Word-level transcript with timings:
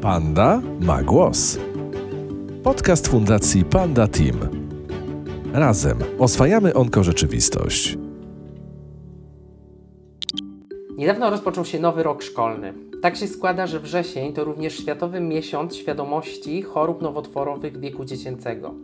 Panda 0.00 0.62
ma 0.80 1.02
głos. 1.02 1.58
Podcast 2.62 3.08
Fundacji 3.08 3.64
Panda 3.64 4.08
Team. 4.08 4.36
Razem 5.52 5.98
oswajamy 6.18 6.74
onkorzeczywistość. 6.74 7.98
Niedawno 10.96 11.30
rozpoczął 11.30 11.64
się 11.64 11.80
nowy 11.80 12.02
rok 12.02 12.22
szkolny. 12.22 12.74
Tak 13.02 13.16
się 13.16 13.28
składa, 13.28 13.66
że 13.66 13.80
wrzesień 13.80 14.32
to 14.32 14.44
również 14.44 14.78
Światowy 14.78 15.20
Miesiąc 15.20 15.76
Świadomości 15.76 16.62
Chorób 16.62 17.02
Nowotworowych 17.02 17.80
Wieku 17.80 18.04
Dziecięcego. 18.04 18.74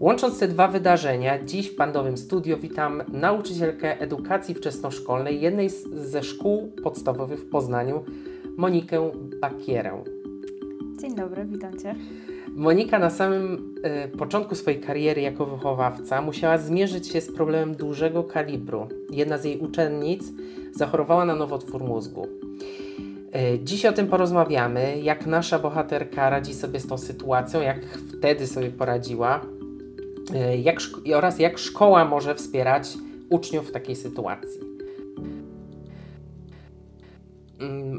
Łącząc 0.00 0.38
te 0.38 0.48
dwa 0.48 0.68
wydarzenia, 0.68 1.44
dziś 1.44 1.70
w 1.70 1.76
Pandowym 1.76 2.16
Studio 2.16 2.56
witam 2.56 3.02
nauczycielkę 3.12 4.00
edukacji 4.00 4.54
wczesnoszkolnej 4.54 5.40
jednej 5.40 5.70
ze 5.92 6.22
szkół 6.22 6.72
podstawowych 6.82 7.40
w 7.40 7.50
Poznaniu, 7.50 8.04
Monikę 8.56 9.10
Bakierę. 9.40 10.17
Dzień 11.00 11.14
dobry, 11.14 11.44
witam 11.44 11.78
Cię. 11.78 11.94
Monika 12.56 12.98
na 12.98 13.10
samym 13.10 13.74
e, 13.82 14.08
początku 14.08 14.54
swojej 14.54 14.80
kariery 14.80 15.20
jako 15.20 15.46
wychowawca 15.46 16.22
musiała 16.22 16.58
zmierzyć 16.58 17.08
się 17.08 17.20
z 17.20 17.32
problemem 17.32 17.74
dużego 17.74 18.24
kalibru. 18.24 18.88
Jedna 19.10 19.38
z 19.38 19.44
jej 19.44 19.58
uczennic 19.58 20.24
zachorowała 20.72 21.24
na 21.24 21.34
nowotwór 21.34 21.84
mózgu. 21.84 22.28
E, 23.32 23.58
dziś 23.58 23.86
o 23.86 23.92
tym 23.92 24.06
porozmawiamy, 24.06 25.00
jak 25.02 25.26
nasza 25.26 25.58
bohaterka 25.58 26.30
radzi 26.30 26.54
sobie 26.54 26.80
z 26.80 26.86
tą 26.86 26.98
sytuacją, 26.98 27.60
jak 27.60 27.84
wtedy 28.18 28.46
sobie 28.46 28.70
poradziła 28.70 29.40
e, 30.34 30.56
jak 30.56 30.78
oraz 31.14 31.38
jak 31.38 31.58
szkoła 31.58 32.04
może 32.04 32.34
wspierać 32.34 32.94
uczniów 33.30 33.68
w 33.68 33.72
takiej 33.72 33.96
sytuacji. 33.96 34.67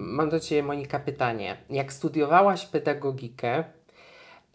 Mam 0.10 0.30
do 0.30 0.40
Ciebie, 0.40 0.64
Monika, 0.64 1.00
pytanie. 1.00 1.58
Jak 1.70 1.94
studiowałaś 1.94 2.66
pedagogikę, 2.66 3.64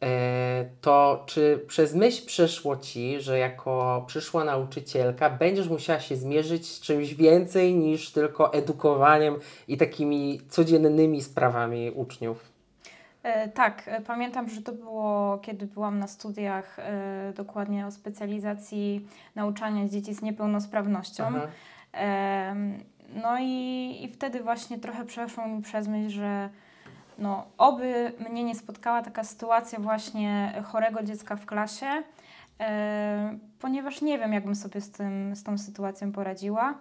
e, 0.02 0.64
to 0.80 1.22
czy 1.26 1.64
przez 1.66 1.94
myśl 1.94 2.26
przeszło 2.26 2.76
Ci, 2.76 3.20
że 3.20 3.38
jako 3.38 4.04
przyszła 4.06 4.44
nauczycielka 4.44 5.30
będziesz 5.30 5.68
musiała 5.68 6.00
się 6.00 6.16
zmierzyć 6.16 6.66
z 6.66 6.80
czymś 6.80 7.14
więcej 7.14 7.74
niż 7.74 8.12
tylko 8.12 8.52
edukowaniem 8.52 9.38
i 9.68 9.76
takimi 9.76 10.40
codziennymi 10.48 11.22
sprawami 11.22 11.90
uczniów? 11.90 12.52
E, 13.22 13.48
tak, 13.48 13.82
e, 13.86 14.00
pamiętam, 14.00 14.48
że 14.48 14.62
to 14.62 14.72
było, 14.72 15.38
kiedy 15.38 15.66
byłam 15.66 15.98
na 15.98 16.08
studiach 16.08 16.76
dokładnie 17.34 17.86
o 17.86 17.90
specjalizacji 17.90 19.08
nauczania 19.34 19.88
dzieci 19.88 20.14
z 20.14 20.22
niepełnosprawnością. 20.22 21.24
Aha. 21.26 21.48
No 23.14 23.38
i, 23.40 23.98
i 24.02 24.08
wtedy 24.08 24.42
właśnie 24.42 24.78
trochę 24.78 25.04
przeszło 25.04 25.48
mi 25.48 25.62
przez 25.62 25.88
myśl, 25.88 26.10
że 26.10 26.50
no, 27.18 27.46
oby 27.58 28.12
mnie 28.30 28.44
nie 28.44 28.54
spotkała 28.54 29.02
taka 29.02 29.24
sytuacja 29.24 29.78
właśnie 29.78 30.62
chorego 30.64 31.02
dziecka 31.02 31.36
w 31.36 31.46
klasie, 31.46 32.02
e, 32.60 33.38
ponieważ 33.60 34.02
nie 34.02 34.18
wiem, 34.18 34.32
jakbym 34.32 34.54
sobie 34.54 34.80
z, 34.80 34.90
tym, 34.90 35.36
z 35.36 35.42
tą 35.42 35.58
sytuacją 35.58 36.12
poradziła. 36.12 36.74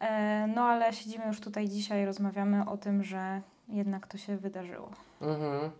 E, 0.00 0.46
no 0.54 0.62
ale 0.62 0.92
siedzimy 0.92 1.26
już 1.26 1.40
tutaj 1.40 1.68
dzisiaj 1.68 2.02
i 2.02 2.06
rozmawiamy 2.06 2.68
o 2.70 2.76
tym, 2.76 3.04
że 3.04 3.40
jednak 3.68 4.06
to 4.06 4.18
się 4.18 4.36
wydarzyło. 4.36 4.90
Mhm. 5.22 5.70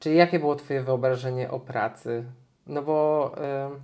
Czyli 0.00 0.16
jakie 0.16 0.38
było 0.38 0.56
Twoje 0.56 0.82
wyobrażenie 0.82 1.50
o 1.50 1.60
pracy? 1.60 2.24
No 2.66 2.82
bo 2.82 3.30
ym, 3.66 3.80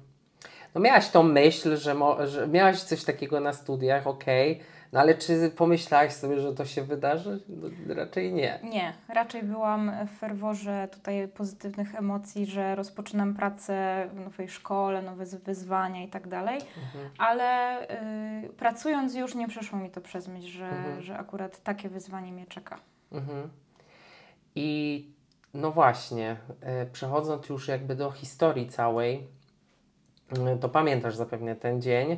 no 0.75 0.80
miałaś 0.80 1.08
tą 1.08 1.23
myśl, 1.23 1.77
że, 1.77 1.95
mo, 1.95 2.27
że 2.27 2.48
miałaś 2.48 2.83
coś 2.83 3.05
takiego 3.05 3.41
na 3.41 3.53
studiach, 3.53 4.06
okej, 4.06 4.61
no 4.93 5.01
ale 5.01 5.15
czy 5.15 5.51
pomyślałaś 5.57 6.12
sobie, 6.12 6.41
że 6.41 6.55
to 6.55 6.65
się 6.65 6.83
wydarzy? 6.83 7.41
No, 7.48 7.95
raczej 7.95 8.33
nie. 8.33 8.59
Nie, 8.62 8.93
raczej 9.09 9.43
byłam 9.43 9.93
w 10.07 10.19
ferworze 10.19 10.89
tutaj 10.93 11.29
pozytywnych 11.29 11.95
emocji, 11.95 12.47
że 12.47 12.75
rozpoczynam 12.75 13.35
pracę 13.35 14.09
w 14.15 14.20
nowej 14.20 14.48
szkole, 14.48 15.03
nowe 15.03 15.25
wyzwania 15.27 16.03
i 16.05 16.09
tak 16.09 16.29
dalej, 16.29 16.55
Mhm. 16.85 17.11
ale 17.19 17.81
y, 18.45 18.48
pracując 18.48 19.14
już 19.14 19.35
nie 19.35 19.48
przeszło 19.48 19.79
mi 19.79 19.91
to 19.91 20.01
przez 20.01 20.29
myśl, 20.29 20.48
że, 20.48 20.69
Mhm. 20.69 21.02
że 21.02 21.19
akurat 21.19 21.63
takie 21.63 21.89
wyzwanie 21.89 22.33
mnie 22.33 22.47
czeka. 22.47 22.79
Mhm. 23.13 23.48
I 24.55 25.11
no 25.55 25.70
właśnie, 25.70 26.36
e, 26.61 26.86
przechodząc 26.86 27.48
już 27.48 27.69
jakby 27.69 27.95
do 27.97 28.11
historii 28.11 28.69
całej, 28.69 29.27
e, 30.47 30.57
to 30.57 30.69
pamiętasz 30.69 31.17
zapewne 31.17 31.57
ten 31.57 31.83
dzień, 31.83 32.17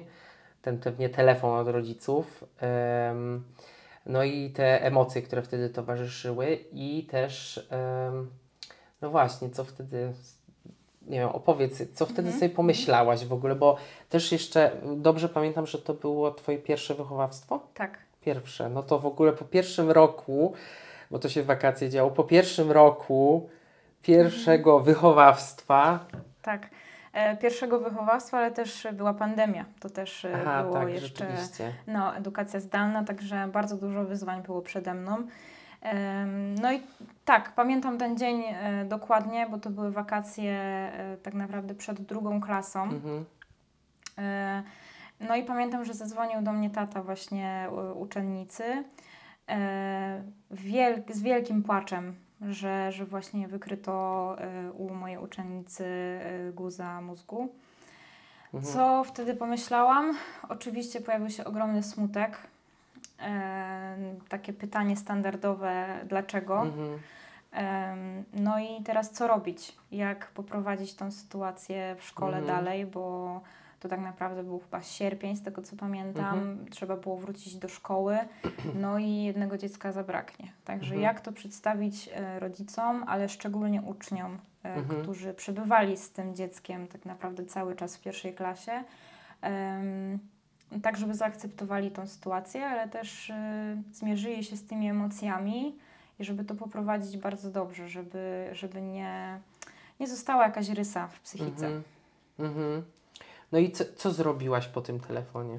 ten 0.64 0.78
pewnie 0.78 1.08
telefon 1.08 1.58
od 1.58 1.68
rodziców, 1.68 2.44
no 4.06 4.24
i 4.24 4.50
te 4.50 4.82
emocje, 4.82 5.22
które 5.22 5.42
wtedy 5.42 5.70
towarzyszyły 5.70 6.58
i 6.72 7.06
też, 7.10 7.68
no 9.02 9.10
właśnie, 9.10 9.50
co 9.50 9.64
wtedy, 9.64 10.12
nie 11.06 11.18
wiem, 11.18 11.28
opowiedz, 11.28 11.82
co 11.94 12.06
wtedy 12.06 12.28
Mhm. 12.28 12.38
sobie 12.40 12.50
pomyślałaś 12.50 13.24
w 13.24 13.32
ogóle, 13.32 13.54
bo 13.54 13.76
też 14.08 14.32
jeszcze 14.32 14.70
dobrze 14.96 15.28
pamiętam, 15.28 15.66
że 15.66 15.78
to 15.78 15.94
było 15.94 16.30
Twoje 16.30 16.58
pierwsze 16.58 16.94
wychowawstwo? 16.94 17.60
Tak. 17.74 17.98
Pierwsze. 18.20 18.68
No 18.68 18.82
to 18.82 18.98
w 18.98 19.06
ogóle 19.06 19.32
po 19.32 19.44
pierwszym 19.44 19.90
roku, 19.90 20.52
bo 21.10 21.18
to 21.18 21.28
się 21.28 21.42
w 21.42 21.46
wakacje 21.46 21.90
działo, 21.90 22.10
po 22.10 22.24
pierwszym 22.24 22.72
roku 22.72 23.48
pierwszego 24.02 24.80
wychowawstwa. 24.80 26.06
Tak. 26.42 26.70
E, 27.14 27.36
pierwszego 27.36 27.80
wychowawstwa, 27.80 28.38
ale 28.38 28.50
też 28.50 28.86
była 28.92 29.14
pandemia. 29.14 29.64
To 29.80 29.90
też 29.90 30.24
e, 30.24 30.38
Aha, 30.40 30.62
było 30.62 30.74
tak, 30.74 30.88
jeszcze 30.88 31.26
no, 31.86 32.16
edukacja 32.16 32.60
zdalna, 32.60 33.04
także 33.04 33.48
bardzo 33.52 33.76
dużo 33.76 34.04
wyzwań 34.04 34.42
było 34.42 34.62
przede 34.62 34.94
mną. 34.94 35.16
No 36.62 36.72
i 36.72 36.82
tak, 37.24 37.52
pamiętam 37.54 37.98
ten 37.98 38.16
dzień 38.16 38.42
e, 38.42 38.84
dokładnie, 38.84 39.46
bo 39.50 39.58
to 39.58 39.70
były 39.70 39.90
wakacje 39.90 40.58
tak 41.22 41.34
naprawdę 41.34 41.74
przed 41.74 42.00
drugą 42.00 42.40
klasą. 42.40 42.82
Mhm. 42.82 43.24
No 45.20 45.36
i 45.36 45.44
pamiętam, 45.44 45.84
że 45.84 45.94
zadzwonił 45.94 46.42
do 46.42 46.52
mnie 46.52 46.70
tata 46.70 47.02
właśnie 47.02 47.68
uczennicy 47.94 48.84
z 51.10 51.22
wielkim 51.22 51.62
płaczem, 51.62 52.14
że, 52.50 52.92
że 52.92 53.04
właśnie 53.06 53.48
wykryto 53.48 54.36
e, 54.38 54.72
u 54.72 54.94
mojej 54.94 55.18
uczennicy 55.18 55.84
e, 55.84 56.52
guza 56.52 57.00
mózgu. 57.00 57.48
Mhm. 58.54 58.72
Co 58.74 59.04
wtedy 59.04 59.34
pomyślałam? 59.34 60.14
Oczywiście 60.48 61.00
pojawił 61.00 61.30
się 61.30 61.44
ogromny 61.44 61.82
smutek. 61.82 62.38
E, 63.20 63.96
takie 64.28 64.52
pytanie 64.52 64.96
standardowe, 64.96 65.86
dlaczego? 66.08 66.62
Mhm. 66.62 66.98
Em, 67.52 68.24
No 68.34 68.58
i 68.58 68.82
teraz 68.84 69.10
co 69.10 69.26
robić? 69.28 69.76
Jak 69.92 70.26
poprowadzić 70.30 70.94
tą 70.94 71.10
sytuację 71.10 71.96
w 71.98 72.04
szkole 72.04 72.38
Mhm. 72.38 72.56
dalej, 72.56 72.86
bo 72.86 73.40
to 73.84 73.88
tak 73.88 74.00
naprawdę 74.00 74.42
był 74.44 74.58
chyba 74.58 74.82
sierpień, 74.82 75.36
z 75.36 75.42
tego 75.42 75.62
co 75.62 75.76
pamiętam. 75.76 76.38
Mhm. 76.38 76.68
Trzeba 76.70 76.96
było 76.96 77.16
wrócić 77.16 77.56
do 77.56 77.68
szkoły, 77.68 78.18
no 78.82 78.98
i 78.98 79.22
jednego 79.22 79.58
dziecka 79.58 79.92
zabraknie. 79.92 80.52
Także 80.64 80.94
Mhm. 80.94 81.02
jak 81.02 81.20
to 81.20 81.32
przedstawić 81.32 82.10
e, 82.12 82.40
rodzicom, 82.40 83.04
ale 83.06 83.28
szczególnie 83.28 83.82
uczniom, 83.82 84.38
e, 84.64 84.74
Mhm. 84.74 85.02
którzy 85.02 85.34
przebywali 85.34 85.96
z 85.96 86.10
tym 86.10 86.34
dzieckiem 86.34 86.86
tak 86.86 87.04
naprawdę 87.04 87.44
cały 87.46 87.76
czas 87.76 87.96
w 87.96 88.00
pierwszej 88.00 88.34
klasie. 88.34 88.84
Tak, 90.82 90.96
żeby 90.96 91.14
zaakceptowali 91.14 91.90
tą 91.90 92.06
sytuację, 92.06 92.66
ale 92.66 92.88
też 92.88 93.30
e, 93.30 93.82
zmierzyli 93.92 94.44
się 94.44 94.56
z 94.56 94.66
tymi 94.66 94.88
emocjami 94.88 95.78
i 96.18 96.24
żeby 96.24 96.44
to 96.44 96.54
poprowadzić 96.54 97.16
bardzo 97.18 97.50
dobrze, 97.50 97.88
żeby, 97.88 98.48
żeby 98.52 98.82
nie, 98.82 99.40
nie 100.00 100.06
została 100.06 100.42
jakaś 100.44 100.68
rysa 100.68 101.08
w 101.08 101.20
psychice. 101.20 101.66
Mhm. 102.38 102.82
No 103.54 103.60
i 103.60 103.70
co, 103.72 103.84
co 103.96 104.10
zrobiłaś 104.10 104.66
po 104.68 104.80
tym 104.80 105.00
telefonie? 105.00 105.58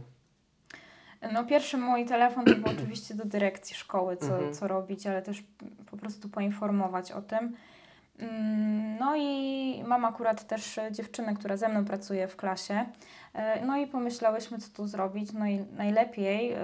No 1.33 1.45
pierwszy 1.45 1.78
mój 1.78 2.06
telefon 2.06 2.45
to 2.45 2.56
był 2.56 2.66
oczywiście 2.73 3.13
do 3.16 3.25
dyrekcji 3.25 3.75
szkoły, 3.75 4.17
co, 4.17 4.25
Mhm. 4.25 4.53
co 4.53 4.67
robić, 4.67 5.07
ale 5.07 5.22
też 5.22 5.44
po 5.91 5.97
prostu 5.97 6.29
poinformować 6.29 7.11
o 7.11 7.22
tym. 7.22 7.56
Mm, 8.19 8.97
No 9.00 9.15
i 9.17 9.83
mam 9.88 10.06
akurat 10.06 10.47
też 10.47 10.79
dziewczynę, 10.91 11.33
która 11.33 11.57
ze 11.57 11.69
mną 11.69 11.85
pracuje 11.85 12.27
w 12.27 12.35
klasie. 12.35 12.85
E, 13.33 13.65
No 13.65 13.77
i 13.77 13.88
pomyślałyśmy, 13.88 14.57
co 14.57 14.69
tu 14.75 14.88
zrobić. 14.88 15.33
No 15.33 15.45
i 15.47 15.65
najlepiej, 15.77 16.56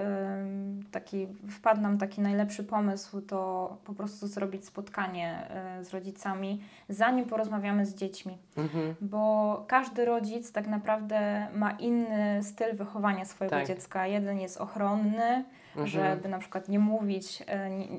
taki, 0.90 1.26
wpadł 1.50 1.80
nam 1.80 1.98
taki 1.98 2.20
najlepszy 2.20 2.64
pomysł, 2.64 3.20
to 3.20 3.76
po 3.84 3.94
prostu 3.94 4.26
zrobić 4.26 4.64
spotkanie 4.66 5.50
e, 5.50 5.84
z 5.84 5.90
rodzicami, 5.90 6.62
zanim 6.88 7.24
porozmawiamy 7.26 7.86
z 7.86 7.94
dziećmi. 7.94 8.38
Mhm. 8.56 8.94
Bo 9.00 9.64
każdy 9.68 10.04
rodzic 10.04 10.52
tak 10.52 10.66
naprawdę 10.66 11.46
ma 11.54 11.70
inny 11.70 12.40
styl 12.42 12.76
wychowania 12.76 13.24
swojego 13.24 13.56
Tak. 13.56 13.66
dziecka. 13.66 14.06
Jeden 14.06 14.40
jest 14.40 14.56
ochronny, 14.56 15.44
Mhm. 15.76 15.86
żeby 15.88 16.28
na 16.28 16.38
przykład 16.38 16.68
nie 16.68 16.78
mówić, 16.78 17.42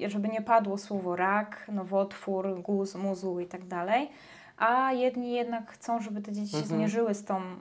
e, 0.03 0.09
żeby 0.09 0.27
nie 0.27 0.41
padło 0.41 0.77
słowo 0.77 1.15
rak, 1.15 1.65
nowotwór, 1.71 2.61
guz, 2.61 2.95
mózgu 2.95 3.39
i 3.39 3.45
tak 3.45 3.65
dalej. 3.65 4.09
A 4.57 4.91
jedni 4.91 5.31
jednak 5.31 5.71
chcą, 5.71 6.01
żeby 6.01 6.21
te 6.21 6.31
dzieci 6.31 6.51
się 6.51 6.57
Mhm. 6.57 6.77
zmierzyły 6.77 7.13
z 7.15 7.25
tą 7.25 7.37
e, 7.41 7.53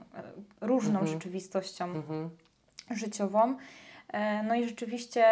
różną 0.61 0.99
Mhm. 0.99 1.07
rzeczywistością 1.07 1.85
Mhm. 1.85 2.29
życiową. 2.91 3.55
E, 4.13 4.43
No 4.43 4.55
i 4.55 4.67
rzeczywiście 4.69 5.25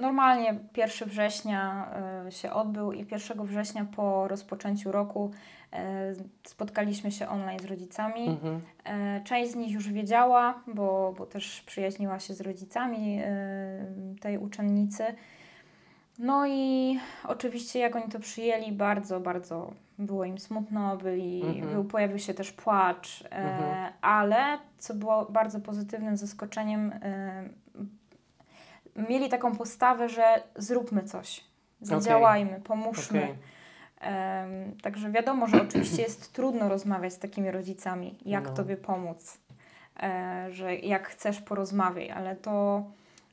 normalnie 0.00 0.54
1 0.76 1.08
września 1.08 1.90
e, 2.26 2.32
się 2.32 2.52
odbył 2.52 2.92
i 2.92 2.98
1 2.98 3.46
września 3.46 3.86
po 3.96 4.28
rozpoczęciu 4.28 4.92
roku 4.92 5.30
e, 5.72 6.12
spotkaliśmy 6.46 7.12
się 7.12 7.28
online 7.28 7.58
z 7.60 7.64
rodzicami. 7.64 8.28
Mhm. 8.28 8.60
Część 9.24 9.50
z 9.50 9.56
nich 9.56 9.72
już 9.72 9.88
wiedziała, 9.88 10.62
bo, 10.66 11.14
bo 11.18 11.26
też 11.26 11.60
przyjaźniła 11.60 12.18
się 12.18 12.34
z 12.34 12.40
rodzicami 12.40 13.20
tej 14.20 14.38
uczennicy. 14.38 15.04
No 16.18 16.46
i 16.46 16.98
oczywiście 17.24 17.78
jak 17.78 17.96
oni 17.96 18.08
to 18.12 18.20
przyjęli, 18.20 18.72
bardzo, 18.72 19.20
bardzo 19.20 19.72
było 19.98 20.24
im 20.24 20.38
smutno, 20.38 20.96
byli, 20.96 21.42
Mhm. 21.42 21.72
był, 21.72 21.84
pojawił 21.84 22.18
się 22.18 22.34
też 22.34 22.52
płacz, 22.52 23.24
Mhm. 23.30 23.92
ale 24.02 24.58
co 24.78 24.94
było 24.94 25.24
bardzo 25.24 25.60
pozytywnym 25.60 26.16
zaskoczeniem, 26.16 26.92
mieli 28.96 29.28
taką 29.28 29.56
postawę, 29.56 30.08
że 30.08 30.42
zróbmy 30.56 31.02
coś, 31.02 31.44
zadziałajmy, 31.80 32.60
pomóżmy. 32.64 33.22
Okej. 33.22 33.34
Em, 34.00 34.76
także 34.82 35.10
wiadomo, 35.10 35.46
że 35.46 35.62
oczywiście 35.62 36.02
jest 36.02 36.32
trudno 36.32 36.68
rozmawiać 36.68 37.12
z 37.12 37.18
takimi 37.18 37.50
rodzicami, 37.50 38.18
jak 38.24 38.44
No. 38.44 38.54
tobie 38.54 38.76
pomóc, 38.76 39.38
e, 40.02 40.46
że 40.50 40.76
jak 40.76 41.08
chcesz 41.08 41.40
porozmawiaj, 41.40 42.10
ale 42.10 42.36
to 42.36 42.84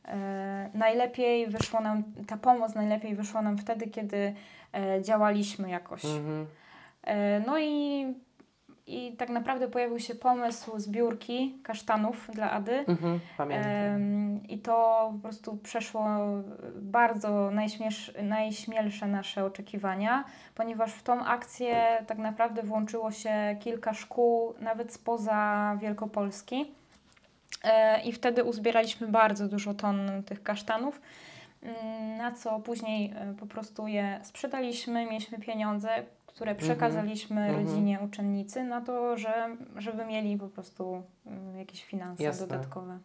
e, 0.06 0.70
najlepiej 0.74 1.48
wyszło 1.48 1.82
nam, 1.82 2.04
ta 2.28 2.38
pomoc 2.38 2.76
najlepiej 2.76 3.16
wyszła 3.16 3.42
nam 3.42 3.58
wtedy, 3.58 3.88
kiedy 3.88 4.36
e, 4.74 5.02
działaliśmy 5.02 5.70
jakoś. 5.70 6.06
Mhm. 6.06 6.46
E, 7.04 7.40
no 7.40 7.60
i, 7.60 8.06
i 8.88 9.16
tak 9.18 9.30
naprawdę 9.30 9.68
pojawił 9.68 10.00
się 10.00 10.16
pomysł 10.16 10.80
zbiórki 10.80 11.60
kasztanów 11.64 12.30
dla 12.34 12.52
Ady. 12.52 12.86
Mhm. 12.88 13.20
Pamiętam. 13.38 13.72
I 14.50 14.60
to 14.60 15.10
po 15.14 15.20
prostu 15.22 15.58
przeszło 15.58 16.06
bardzo 16.76 17.52
najśmiesz, 17.52 18.14
najśmielsze 18.24 19.08
nasze 19.08 19.46
oczekiwania, 19.46 20.24
ponieważ 20.56 20.94
w 20.94 21.04
tą 21.04 21.26
akcję 21.26 22.04
tak 22.08 22.18
naprawdę 22.18 22.64
włączyło 22.64 23.12
się 23.12 23.58
kilka 23.60 23.94
szkół, 23.94 24.54
nawet 24.60 24.94
spoza 24.94 25.78
Wielkopolski. 25.82 26.72
E, 27.64 28.02
I 28.02 28.12
wtedy 28.12 28.44
uzbieraliśmy 28.44 29.08
bardzo 29.08 29.48
dużo 29.48 29.74
ton 29.74 30.24
tych 30.26 30.44
kasztanów, 30.44 31.02
mm, 31.62 32.18
na 32.18 32.32
co 32.32 32.60
później 32.60 33.14
e, 33.16 33.34
po 33.40 33.46
prostu 33.46 33.88
je 33.88 34.20
sprzedaliśmy, 34.24 35.06
mieliśmy 35.06 35.40
pieniądze, 35.40 35.90
które 36.38 36.56
przekazaliśmy 36.56 37.42
Mhm. 37.42 37.66
rodzinie 37.66 38.00
uczennicy 38.00 38.64
na 38.64 38.82
to, 38.82 39.18
że, 39.18 39.58
żeby 39.78 40.06
mieli 40.06 40.38
po 40.38 40.48
prostu 40.48 41.04
mm, 41.26 41.58
jakieś 41.58 41.84
finanse 41.86 42.24
Jasne. 42.24 42.48
dodatkowe. 42.48 43.00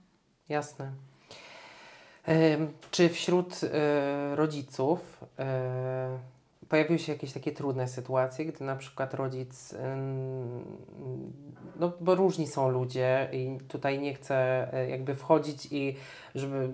Jasne. 0.49 0.93
Czy 2.90 3.08
wśród 3.08 3.61
e, 3.64 4.37
rodziców 4.37 5.25
e, 5.38 6.19
pojawiły 6.72 6.98
się 6.98 7.12
jakieś 7.12 7.32
takie 7.32 7.52
trudne 7.52 7.88
sytuacje, 7.88 8.44
gdy 8.44 8.64
na 8.64 8.76
przykład 8.76 9.14
rodzic, 9.14 9.74
no 11.80 11.92
bo 12.00 12.14
różni 12.14 12.46
są 12.46 12.69
ludzie 12.70 13.28
i 13.32 13.58
tutaj 13.69 13.98
nie 13.98 14.14
chcę 14.14 14.69
e, 14.72 14.90
jakby 14.90 15.14
wchodzić 15.14 15.69
i 15.70 15.96
żeby, 16.34 16.69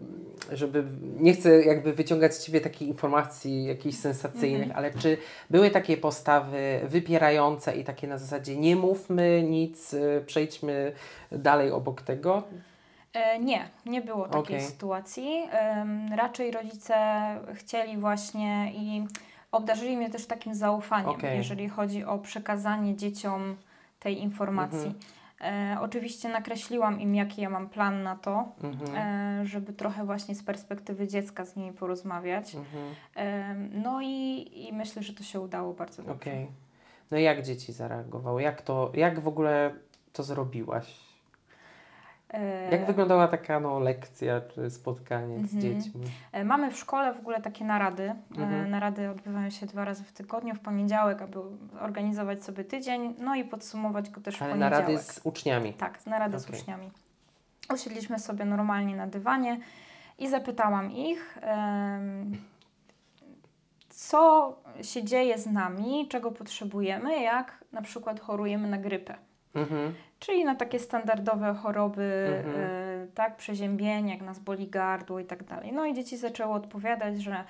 żeby 0.53 0.85
nie 1.21 1.33
chcę 1.33 1.63
jakby 1.63 1.93
wyciągać 1.93 2.35
z 2.35 2.47
Ciebie 2.47 2.61
takich 2.61 2.89
informacji 2.89 3.65
jakichś 3.65 3.97
sensacyjnych, 3.97 4.77
ale 4.77 4.91
czy 4.91 5.17
były 5.51 5.71
takie 5.71 5.97
postawy 5.97 6.81
wypierające 6.85 7.77
i 7.77 7.85
takie 7.85 8.09
na 8.09 8.19
zasadzie 8.19 8.57
nie 8.57 8.77
mówmy 8.77 9.43
nic, 9.43 9.95
e, 9.95 10.21
przejdźmy 10.27 10.93
dalej 11.33 11.71
obok 11.71 12.03
tego? 12.03 12.43
E, 13.13 13.39
nie, 13.39 13.69
nie 13.87 14.01
było 14.01 14.25
takiej 14.25 14.41
Okej. 14.41 14.61
sytuacji. 14.61 15.49
Raczej 16.17 16.51
rodzice 16.51 16.95
chcieli 17.55 17.97
właśnie 17.97 18.73
i 18.75 19.07
obdarzyli 19.53 19.97
mnie 19.97 20.11
też 20.11 20.27
takim 20.27 20.55
zaufaniem, 20.55 21.11
Okej. 21.11 21.37
jeżeli 21.37 21.69
chodzi 21.69 22.05
o 22.05 22.19
przekazanie 22.19 22.97
dzieciom 22.97 23.57
tej 24.01 24.21
informacji. 24.23 24.79
Mhm. 25.41 25.75
E, 25.75 25.81
oczywiście 25.81 26.29
nakreśliłam 26.29 27.01
im, 27.01 27.15
jaki 27.15 27.43
ja 27.43 27.51
mam 27.51 27.69
plan 27.69 28.03
na 28.03 28.17
to, 28.17 28.49
Mhm. 28.63 28.97
e, 28.97 29.47
żeby 29.47 29.73
trochę 29.73 30.05
właśnie 30.05 30.35
z 30.35 30.43
perspektywy 30.43 31.09
dziecka 31.09 31.45
z 31.45 31.57
nimi 31.57 31.73
porozmawiać. 31.73 32.55
Mhm. 32.55 32.85
Em, 33.15 33.71
no 33.83 34.01
i, 34.03 34.47
i 34.69 34.73
myślę, 34.73 35.03
że 35.03 35.13
to 35.13 35.23
się 35.23 35.41
udało 35.41 35.75
bardzo 35.75 36.03
dobrze. 36.03 36.15
Okej. 36.31 36.47
No 37.11 37.19
i 37.19 37.23
jak 37.23 37.43
dzieci 37.43 37.73
zareagowały? 37.73 38.43
Jak 38.43 38.63
to, 38.63 38.91
jak 38.95 39.21
w 39.21 39.29
ogóle 39.29 39.75
to 40.13 40.23
zrobiłaś? 40.23 41.08
E, 42.31 42.71
Jak 42.71 42.87
wyglądała 42.87 43.29
taka 43.29 43.61
no, 43.61 43.79
lekcja 43.81 44.41
czy 44.41 44.71
spotkanie 44.71 45.39
z 45.39 45.55
Mhm. 45.55 45.61
dziećmi? 45.61 46.01
E, 46.33 46.45
Mamy 46.45 46.71
w 46.71 46.77
szkole 46.79 47.15
w 47.15 47.19
ogóle 47.19 47.41
takie 47.43 47.65
narady. 47.65 48.13
Mhm. 48.31 48.67
E, 48.67 48.69
Narady 48.69 49.11
odbywają 49.11 49.51
się 49.51 49.67
dwa 49.67 49.85
razy 49.85 50.05
w 50.05 50.13
tygodniu, 50.13 50.55
w 50.55 50.61
poniedziałek, 50.61 51.23
aby 51.23 51.39
organizować 51.81 52.45
sobie 52.45 52.65
tydzień, 52.65 53.15
no 53.19 53.35
i 53.35 53.45
podsumować 53.45 54.11
go 54.11 54.21
też 54.21 54.37
w 54.39 54.43
Ale 54.43 54.51
poniedziałek. 54.51 54.87
narady 54.87 55.03
z 55.03 55.21
uczniami. 55.25 55.73
Tak, 55.75 56.01
z 56.03 56.07
narady 56.07 56.39
z 56.39 56.49
Okej. 56.49 56.61
uczniami. 56.61 56.91
Usiedliśmy 57.75 58.19
sobie 58.19 58.45
normalnie 58.45 58.97
na 58.97 59.07
dywanie 59.07 59.61
i 60.19 60.29
zapytałam 60.29 60.93
ich, 60.93 61.39
co 63.89 64.57
się 64.83 65.05
dzieje 65.05 65.39
z 65.39 65.47
nami, 65.47 66.09
czego 66.09 66.33
potrzebujemy, 66.33 67.23
jak 67.23 67.65
na 67.73 67.83
przykład 67.83 68.21
chorujemy 68.21 68.69
na 68.69 68.79
grypę. 68.79 69.15
Mhm. 69.55 69.95
Czyli 70.19 70.45
na 70.45 70.55
takie 70.55 70.79
standardowe 70.79 71.55
choroby, 71.55 72.35
Mhm. 72.47 72.57
e, 72.65 73.07
tak, 73.15 73.37
przeziębienie, 73.37 74.13
jak 74.13 74.23
nas 74.23 74.39
boli 74.39 74.69
gardło 74.69 75.19
i 75.21 75.25
tak 75.25 75.45
dalej. 75.45 75.73
No 75.73 75.85
i 75.87 75.95
dzieci 75.95 76.17
zaczęły 76.17 76.53
odpowiadać, 76.55 77.23
że 77.23 77.45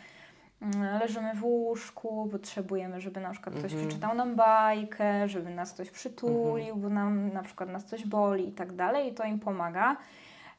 mm, 0.62 0.99
leżymy 1.00 1.35
w 1.35 1.44
łóżku, 1.44 2.29
potrzebujemy, 2.32 3.00
żeby 3.00 3.20
na 3.20 3.31
przykład 3.31 3.55
ktoś 3.55 3.73
Mhm. 3.73 3.88
przeczytał 3.88 4.15
nam 4.17 4.37
bajkę, 4.37 5.29
żeby 5.29 5.50
nas 5.50 5.73
ktoś 5.73 5.91
przytulił, 5.91 6.76
bo 6.76 6.88
nam 6.88 7.32
na 7.32 7.43
przykład 7.43 7.69
nas 7.70 7.85
coś 7.85 8.06
boli 8.06 8.49
i 8.49 8.53
tak 8.53 8.73
dalej 8.73 9.12
i 9.12 9.15
to 9.15 9.25
im 9.25 9.38
pomaga. 9.38 9.97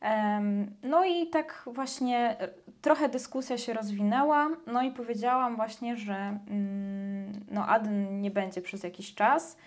Em, 0.02 0.72
No 0.84 1.06
i 1.06 1.28
tak 1.28 1.64
właśnie 1.66 2.36
e, 2.40 2.50
trochę 2.82 3.10
dyskusja 3.10 3.58
się 3.58 3.74
rozwinęła, 3.74 4.50
no 4.68 4.82
i 4.84 4.92
powiedziałam 4.92 5.56
właśnie, 5.56 5.96
że 5.96 6.14
mm, 6.50 7.46
no 7.52 7.68
Aden 7.68 8.22
nie 8.22 8.32
będzie 8.32 8.62
przez 8.62 8.84
jakiś 8.84 9.16
czas, 9.16 9.58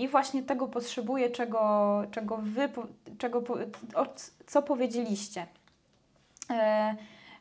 i 0.00 0.08
właśnie 0.08 0.42
tego 0.42 0.68
potrzebuję, 0.68 1.30
czego, 1.30 2.02
czego 2.10 2.36
wy, 2.36 2.68
czego, 3.18 3.42
co 4.46 4.62
powiedzieliście. 4.62 5.46
E, 6.50 6.96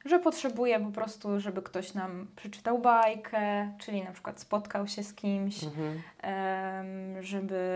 że 0.06 0.20
potrzebuję 0.20 0.80
po 0.80 0.92
prostu, 0.92 1.40
żeby 1.40 1.62
ktoś 1.62 1.94
nam 1.94 2.28
przeczytał 2.36 2.80
bajkę, 2.80 3.72
czyli 3.78 4.04
na 4.04 4.12
przykład 4.12 4.40
spotkał 4.40 4.88
się 4.88 5.04
z 5.04 5.14
kimś, 5.14 5.64
Mhm. 5.64 6.02
em, 6.22 7.24
żeby 7.24 7.72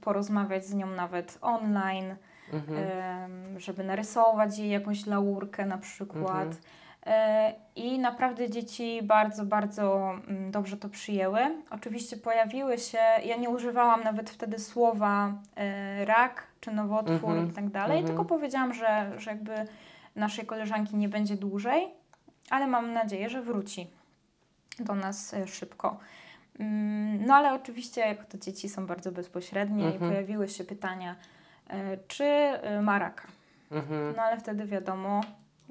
porozmawiać 0.00 0.66
z 0.66 0.74
nią 0.74 0.86
nawet 0.86 1.38
online, 1.40 2.16
Mhm. 2.52 2.78
em, 2.78 3.60
żeby 3.60 3.84
narysować 3.84 4.58
jej 4.58 4.70
jakąś 4.70 5.06
laurkę 5.06 5.66
na 5.66 5.78
przykład. 5.78 6.46
Mhm. 6.46 6.56
E, 7.06 7.52
I 7.76 7.98
naprawdę 7.98 8.50
dzieci 8.50 9.00
bardzo, 9.02 9.44
bardzo 9.44 10.14
mm, 10.28 10.50
dobrze 10.50 10.76
to 10.76 10.88
przyjęły. 10.88 11.40
Oczywiście 11.70 12.16
pojawiły 12.16 12.78
się, 12.78 12.98
ja 13.24 13.36
nie 13.36 13.50
używałam 13.50 14.04
nawet 14.04 14.30
wtedy 14.30 14.58
słowa 14.58 15.32
e, 15.56 16.04
rak 16.04 16.46
czy 16.60 16.70
nowotwór 16.72 17.30
Mhm. 17.30 17.48
i 17.48 17.52
tak 17.52 17.68
dalej, 17.68 17.98
Mhm. 17.98 18.06
tylko 18.06 18.24
powiedziałam, 18.24 18.74
że, 18.74 19.12
że 19.16 19.30
jakby 19.30 19.54
naszej 20.16 20.46
koleżanki 20.46 20.96
nie 20.96 21.08
będzie 21.08 21.36
dłużej, 21.36 21.88
ale 22.50 22.66
mam 22.66 22.92
nadzieję, 22.92 23.30
że 23.30 23.42
wróci 23.42 23.90
do 24.78 24.94
nas 24.94 25.34
e, 25.34 25.46
szybko. 25.48 25.98
Mm, 26.60 27.26
No 27.26 27.34
ale 27.34 27.54
oczywiście, 27.54 28.00
jak 28.00 28.24
to 28.24 28.38
dzieci 28.38 28.68
są 28.68 28.86
bardzo 28.86 29.12
bezpośrednie 29.12 29.84
i 29.90 29.92
Mhm. 29.94 30.10
pojawiły 30.10 30.48
się 30.48 30.64
pytania, 30.64 31.16
czy 32.08 32.24
ma 32.82 32.98
raka. 32.98 33.28
Mhm. 33.70 34.14
No 34.16 34.22
ale 34.22 34.40
wtedy 34.40 34.66
wiadomo, 34.66 35.20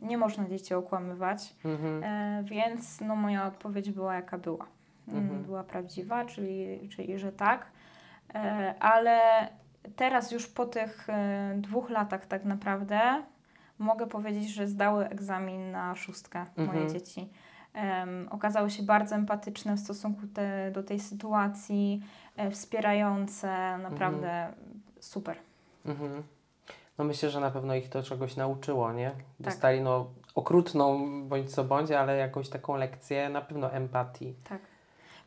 nie 0.02 0.18
można 0.18 0.48
dzieci 0.50 0.74
okłamywać, 0.74 1.56
Mhm. 1.66 2.04
e, 2.04 2.44
więc 2.44 3.02
no, 3.02 3.16
moja 3.16 3.46
odpowiedź 3.48 3.92
była 3.92 4.16
jaka 4.16 4.38
była. 4.38 4.66
Mm, 5.08 5.24
Mhm. 5.24 5.44
Była 5.44 5.64
prawdziwa, 5.64 6.26
czyli, 6.26 6.90
czyli 6.90 7.20
że 7.20 7.32
tak. 7.32 7.66
E, 8.36 8.76
ale 8.80 9.20
teraz 9.96 10.32
już 10.32 10.48
po 10.48 10.66
tych 10.66 11.10
e, 11.10 11.54
dwóch 11.58 11.90
latach 11.90 12.26
tak 12.26 12.46
naprawdę 12.46 13.24
mogę 13.80 14.08
powiedzieć, 14.08 14.50
że 14.54 14.68
zdały 14.68 15.10
egzamin 15.10 15.72
na 15.72 15.96
szóstkę 15.96 16.46
moje 16.58 16.70
Mhm. 16.70 16.90
dzieci. 16.90 17.30
Em, 17.74 18.28
okazały 18.32 18.70
się 18.70 18.84
bardzo 18.84 19.16
empatyczne 19.16 19.76
w 19.76 19.80
stosunku 19.80 20.22
te, 20.34 20.72
do 20.72 20.84
tej 20.84 21.00
sytuacji, 21.00 22.04
e, 22.38 22.52
wspierające, 22.52 23.78
naprawdę 23.78 24.54
super. 25.00 25.38
Mhm. 25.86 26.24
No 26.98 27.06
myślę, 27.06 27.30
że 27.30 27.40
na 27.40 27.52
pewno 27.52 27.76
ich 27.76 27.90
to 27.90 28.04
czegoś 28.04 28.36
nauczyło, 28.36 28.94
nie? 28.94 29.10
Tak. 29.12 29.20
Dostali 29.40 29.82
no 29.82 30.06
okrutną 30.36 31.00
bądź 31.28 31.52
co 31.52 31.64
bądź, 31.64 31.92
ale 31.92 32.18
jakąś 32.18 32.50
taką 32.50 32.76
lekcję 32.76 33.30
na 33.30 33.42
pewno 33.42 33.72
empatii. 33.72 34.34
Tak. 34.50 34.60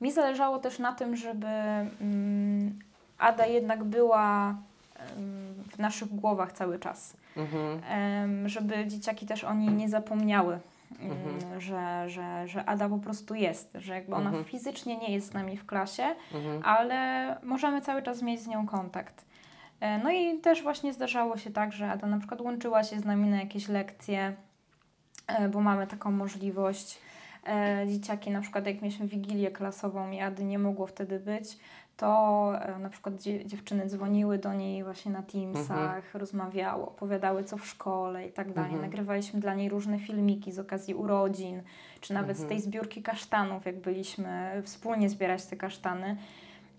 Mi 0.00 0.12
zależało 0.12 0.59
też 0.59 0.78
na 0.78 0.92
tym, 0.92 1.16
żeby 1.16 1.47
mm, 1.47 2.78
Ada 3.18 3.47
jednak 3.47 3.85
była 3.85 4.49
em, 4.49 5.54
w 5.71 5.78
naszych 5.78 6.09
głowach 6.09 6.52
cały 6.52 6.78
czas. 6.78 7.16
Mhm. 7.37 7.80
Em, 7.88 8.49
żeby 8.49 8.87
dzieciaki 8.87 9.26
też 9.26 9.44
o 9.44 9.54
niej 9.54 9.71
nie 9.73 9.88
zapomniały, 9.88 10.59
mm, 11.00 11.12
Mhm. 11.12 11.61
że, 11.61 12.11
że, 12.11 12.49
że 12.49 12.64
Ada 12.64 12.88
po 12.88 12.99
prostu 12.99 13.35
jest, 13.35 13.71
że 13.75 13.94
jakby 13.94 14.14
ona 14.14 14.26
Mhm. 14.26 14.44
fizycznie 14.44 14.97
nie 14.97 15.12
jest 15.14 15.26
z 15.30 15.35
nami 15.35 15.56
w 15.56 15.66
klasie, 15.66 16.14
Mhm. 16.35 16.62
ale 16.64 17.37
możemy 17.42 17.80
cały 17.80 18.02
czas 18.02 18.23
mieć 18.23 18.40
z 18.40 18.47
nią 18.47 18.66
kontakt. 18.66 19.25
E, 19.84 19.98
No 19.98 20.10
i 20.10 20.38
też 20.38 20.62
właśnie 20.62 20.92
zdarzało 20.92 21.36
się 21.36 21.50
tak, 21.50 21.72
że 21.72 21.90
Ada 21.90 22.06
na 22.06 22.18
przykład 22.18 22.40
łączyła 22.40 22.84
się 22.84 23.00
z 23.00 23.04
nami 23.04 23.28
na 23.28 23.36
jakieś 23.40 23.68
lekcje, 23.68 24.34
e, 25.26 25.48
bo 25.48 25.60
mamy 25.60 25.86
taką 25.86 26.10
możliwość. 26.10 26.98
E, 27.46 27.86
Dzieciaki 27.88 28.30
na 28.30 28.40
przykład 28.40 28.66
jak 28.66 28.82
mieliśmy 28.82 29.06
wigilię 29.06 29.50
klasową 29.50 30.10
i 30.10 30.20
Ady 30.20 30.44
nie 30.44 30.58
mogło 30.58 30.86
wtedy 30.86 31.20
być, 31.20 31.58
to 31.96 32.52
na 32.80 32.88
przykład 32.90 33.22
dzie- 33.22 33.46
dziewczyny 33.46 33.86
dzwoniły 33.88 34.38
do 34.38 34.52
niej 34.54 34.84
właśnie 34.84 35.12
na 35.12 35.22
Teamsach, 35.22 36.14
rozmawiały, 36.14 36.82
opowiadały 36.82 37.44
co 37.44 37.56
w 37.58 37.66
szkole 37.66 38.26
i 38.26 38.32
tak 38.32 38.52
dalej. 38.52 38.70
Mhm. 38.72 38.82
Nagrywaliśmy 38.90 39.40
dla 39.40 39.54
niej 39.54 39.68
różne 39.68 39.98
filmiki 39.98 40.52
z 40.52 40.58
okazji 40.58 40.94
urodzin, 40.94 41.62
czy 42.00 42.14
nawet 42.14 42.36
z 42.36 42.40
Mhm. 42.40 42.48
tej 42.48 42.60
zbiórki 42.66 43.02
kasztanów, 43.02 43.66
jak 43.66 43.80
byliśmy 43.80 44.62
wspólnie 44.64 45.08
zbierać 45.10 45.46
te 45.46 45.56
kasztany. 45.56 46.16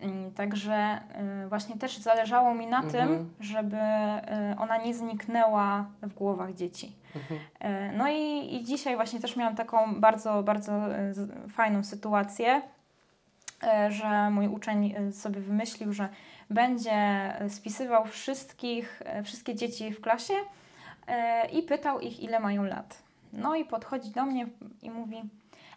Mm, 0.02 0.32
Także 0.34 1.00
y, 1.46 1.50
właśnie 1.50 1.76
też 1.78 1.98
zależało 1.98 2.54
mi 2.54 2.68
na 2.68 2.82
Mhm. 2.82 2.92
tym, 3.08 3.34
żeby 3.40 3.78
y, 3.78 4.60
ona 4.60 4.78
nie 4.78 4.94
zniknęła 4.94 5.86
w 6.02 6.14
głowach 6.14 6.54
dzieci. 6.54 6.92
Mhm. 7.16 7.40
Y, 7.92 7.98
No 7.98 8.08
i, 8.10 8.56
i 8.56 8.64
dzisiaj 8.64 8.96
właśnie 8.96 9.20
też 9.20 9.36
miałam 9.36 9.56
taką 9.56 9.96
bardzo, 9.96 10.44
bardzo 10.44 10.72
fajną 11.54 11.84
sytuację, 11.84 12.62
że 13.90 14.30
mój 14.32 14.48
uczeń 14.48 14.96
sobie 15.14 15.42
wymyślił, 15.42 15.94
że 15.94 16.10
będzie 16.50 17.32
spisywał 17.50 18.06
wszystkich, 18.06 19.02
wszystkie 19.24 19.56
dzieci 19.56 19.92
w 19.92 20.02
klasie 20.02 20.34
i 21.54 21.62
pytał 21.64 22.00
ich, 22.00 22.24
ile 22.24 22.40
mają 22.40 22.64
lat. 22.64 23.04
No 23.34 23.56
i 23.56 23.66
podchodzi 23.66 24.12
do 24.12 24.26
mnie 24.26 24.48
i 24.82 24.90
mówi, 24.92 25.22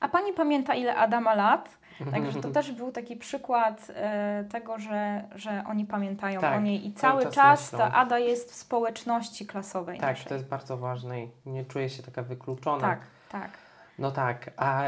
a 0.01 0.09
pani 0.09 0.33
pamięta, 0.33 0.75
ile 0.75 0.97
Ada 0.97 1.21
ma 1.21 1.35
lat? 1.35 1.79
Także 2.11 2.41
to 2.41 2.51
też 2.61 2.73
był 2.73 2.93
taki 2.93 3.17
przykład 3.17 3.91
e, 3.95 4.45
tego, 4.51 4.79
że, 4.79 5.25
że 5.35 5.65
oni 5.69 5.85
pamiętają 5.85 6.41
Tak, 6.41 6.59
o 6.59 6.61
niej 6.61 6.87
i 6.87 6.93
cały 6.93 7.23
cały 7.23 7.35
czas 7.35 7.71
czas 7.71 7.71
ta 7.71 7.93
Ada 7.93 8.19
jest 8.19 8.53
w 8.53 8.55
społeczności 8.55 9.47
klasowej 9.47 9.99
Tak, 10.01 10.11
naszej. 10.11 10.27
to 10.27 10.35
jest 10.35 10.47
bardzo 10.47 10.77
ważne 10.77 11.23
i 11.25 11.31
nie 11.47 11.65
czuję 11.65 11.89
się 11.91 12.03
taka 12.03 12.23
wykluczona. 12.23 12.81
tak, 12.81 13.01
tak. 13.29 13.51
No 13.99 14.11
tak, 14.11 14.51
a 14.57 14.83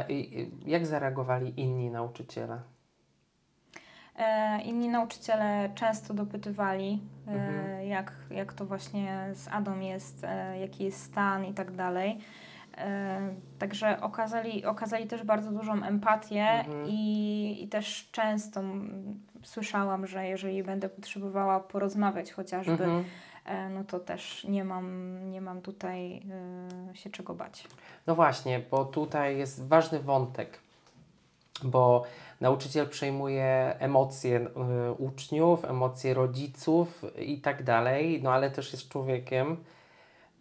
jak 0.67 0.87
zareagowali 0.87 1.61
inni 1.61 1.91
nauczyciele? 1.91 2.61
E, 4.19 4.61
inni 4.63 4.89
nauczyciele 4.89 5.71
często 5.75 6.15
dopytywali, 6.15 7.01
e, 7.29 7.31
Mhm. 7.33 7.87
jak, 7.89 8.13
jak 8.31 8.53
to 8.53 8.65
właśnie 8.65 9.31
z 9.35 9.49
Adą 9.49 9.79
jest, 9.81 10.27
jaki 10.61 10.85
jest 10.85 11.03
stan 11.03 11.45
i 11.45 11.55
tak 11.55 11.71
dalej. 11.77 12.19
E, 12.77 13.35
Także 13.59 14.01
okazali, 14.01 14.65
okazali 14.65 15.07
też 15.07 15.23
bardzo 15.25 15.51
dużą 15.53 15.83
empatię 15.83 16.43
Mhm. 16.49 16.85
i, 16.89 17.59
i 17.63 17.69
też 17.69 18.09
często 18.13 18.61
słyszałam, 19.43 20.07
że 20.07 20.27
jeżeli 20.27 20.63
będę 20.63 20.89
potrzebowała 20.89 21.61
porozmawiać 21.61 22.33
chociażby, 22.33 22.73
Mhm. 22.73 23.05
e, 23.47 23.69
no 23.69 23.85
to 23.85 24.01
też 24.01 24.45
nie 24.45 24.65
mam, 24.65 25.19
nie 25.31 25.41
mam 25.41 25.61
tutaj 25.63 26.23
e, 26.91 26.97
się 26.97 27.11
czego 27.11 27.35
bać. 27.35 27.65
No 28.07 28.15
właśnie, 28.15 28.61
bo 28.71 28.85
tutaj 28.85 29.39
jest 29.39 29.69
ważny 29.69 30.01
wątek, 30.01 30.59
bo 31.65 32.03
nauczyciel 32.41 32.89
przejmuje 32.89 33.77
emocje 33.79 34.47
uczniów, 34.99 35.65
emocje 35.65 36.15
rodziców 36.15 37.03
i 37.19 37.39
tak 37.41 37.63
dalej, 37.63 38.21
no 38.23 38.33
ale 38.33 38.51
też 38.51 38.73
jest 38.73 38.89
człowiekiem, 38.89 39.57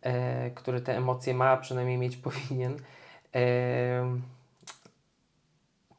e, 0.01 0.49
który 0.51 0.81
te 0.81 0.97
emocje 0.97 1.33
ma, 1.33 1.49
a 1.49 1.57
przynajmniej 1.57 1.97
mieć 1.97 2.17
powinien. 2.27 2.77
E, 3.35 4.19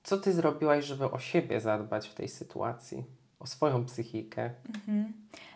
co 0.02 0.18
ty 0.18 0.32
zrobiłaś, 0.32 0.84
żeby 0.84 1.10
o 1.10 1.18
siebie 1.18 1.60
zadbać 1.60 2.08
w 2.08 2.14
tej 2.14 2.28
sytuacji? 2.28 3.04
O 3.40 3.46
swoją 3.46 3.84
psychikę? 3.84 4.50
Mhm. 4.74 5.12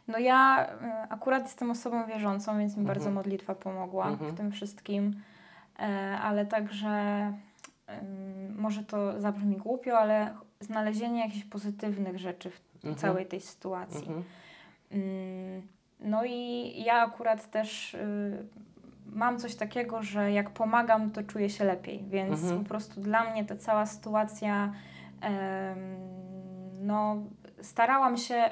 No 0.08 0.18
ja 0.18 0.68
e, 0.82 1.06
akurat 1.10 1.42
jestem 1.42 1.70
osobą 1.70 2.06
wierzącą, 2.06 2.58
więc 2.58 2.72
mi 2.76 2.80
Mhm. 2.80 2.86
bardzo 2.86 3.10
modlitwa 3.10 3.54
pomogła 3.54 4.08
Mhm. 4.08 4.32
w 4.32 4.36
tym 4.36 4.52
wszystkim, 4.52 5.22
e, 5.78 5.82
ale 6.22 6.46
także 6.46 7.32
może 8.56 8.84
to 8.84 9.20
zabrzmi 9.20 9.56
głupio, 9.56 9.98
ale 9.98 10.34
znalezienie 10.60 11.20
jakichś 11.20 11.44
pozytywnych 11.44 12.18
rzeczy 12.18 12.50
w 12.50 12.60
Mhm. 12.74 12.94
całej 12.96 13.26
tej 13.26 13.40
sytuacji. 13.40 13.98
Mhm. 14.08 14.24
Mm, 14.92 15.62
No 16.04 16.24
i 16.24 16.72
ja 16.86 16.94
akurat 16.94 17.50
też 17.50 17.94
y, 17.94 18.46
mam 19.06 19.38
coś 19.38 19.54
takiego, 19.54 20.02
że 20.02 20.32
jak 20.32 20.50
pomagam, 20.50 21.10
to 21.10 21.22
czuję 21.22 21.50
się 21.50 21.64
lepiej, 21.64 22.04
więc 22.08 22.42
Mhm. 22.42 22.62
po 22.62 22.68
prostu 22.68 23.00
dla 23.00 23.30
mnie 23.30 23.44
ta 23.44 23.56
cała 23.56 23.86
sytuacja, 23.86 24.72
no 26.80 27.16
starałam 27.62 28.16
się 28.16 28.50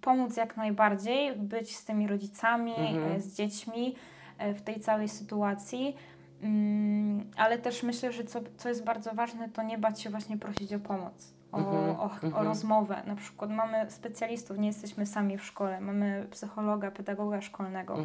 pomóc 0.00 0.36
jak 0.36 0.56
najbardziej, 0.56 1.36
być 1.36 1.76
z 1.76 1.84
tymi 1.84 2.06
rodzicami, 2.06 2.72
Mhm. 2.76 3.12
e, 3.12 3.20
z 3.20 3.36
dziećmi 3.36 3.94
e, 4.38 4.54
w 4.54 4.62
tej 4.62 4.80
całej 4.80 5.08
sytuacji. 5.08 5.96
Mm, 6.42 7.30
ale 7.36 7.58
też 7.58 7.82
myślę, 7.82 8.12
że 8.12 8.24
co, 8.24 8.40
co 8.56 8.68
jest 8.68 8.84
bardzo 8.84 9.14
ważne, 9.14 9.48
to 9.48 9.62
nie 9.62 9.78
bać 9.78 10.00
się 10.02 10.10
właśnie 10.10 10.38
prosić 10.38 10.74
o 10.74 10.78
pomoc, 10.78 11.34
o, 11.52 11.58
Mhm, 11.58 11.90
o, 12.00 12.02
o 12.02 12.12
mhm. 12.22 12.46
rozmowę. 12.46 13.02
Na 13.06 13.16
przykład 13.16 13.50
mamy 13.50 13.90
specjalistów, 13.90 14.58
nie 14.58 14.66
jesteśmy 14.66 15.06
sami 15.06 15.38
w 15.38 15.44
szkole, 15.44 15.80
mamy 15.80 16.26
psychologa, 16.30 16.90
pedagoga 16.90 17.40
szkolnego. 17.40 17.96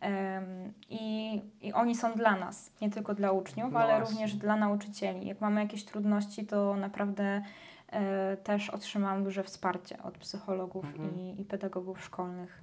Em, 0.00 0.72
i, 0.88 1.42
i 1.60 1.72
oni 1.72 1.94
są 1.96 2.14
dla 2.14 2.36
nas, 2.36 2.72
nie 2.80 2.90
tylko 2.90 3.14
dla 3.14 3.32
uczniów, 3.32 3.72
No 3.72 3.80
ale 3.80 3.96
właśnie. 3.96 4.14
również 4.14 4.34
dla 4.34 4.56
nauczycieli. 4.56 5.26
Jak 5.26 5.40
mamy 5.40 5.60
jakieś 5.60 5.84
trudności, 5.84 6.46
to 6.46 6.76
naprawdę 6.76 7.42
e, 7.88 8.36
też 8.36 8.70
otrzymałam 8.70 9.24
duże 9.24 9.44
wsparcie 9.44 10.02
od 10.02 10.18
psychologów 10.18 10.84
i, 11.16 11.40
i 11.40 11.44
pedagogów 11.44 12.04
szkolnych. 12.04 12.62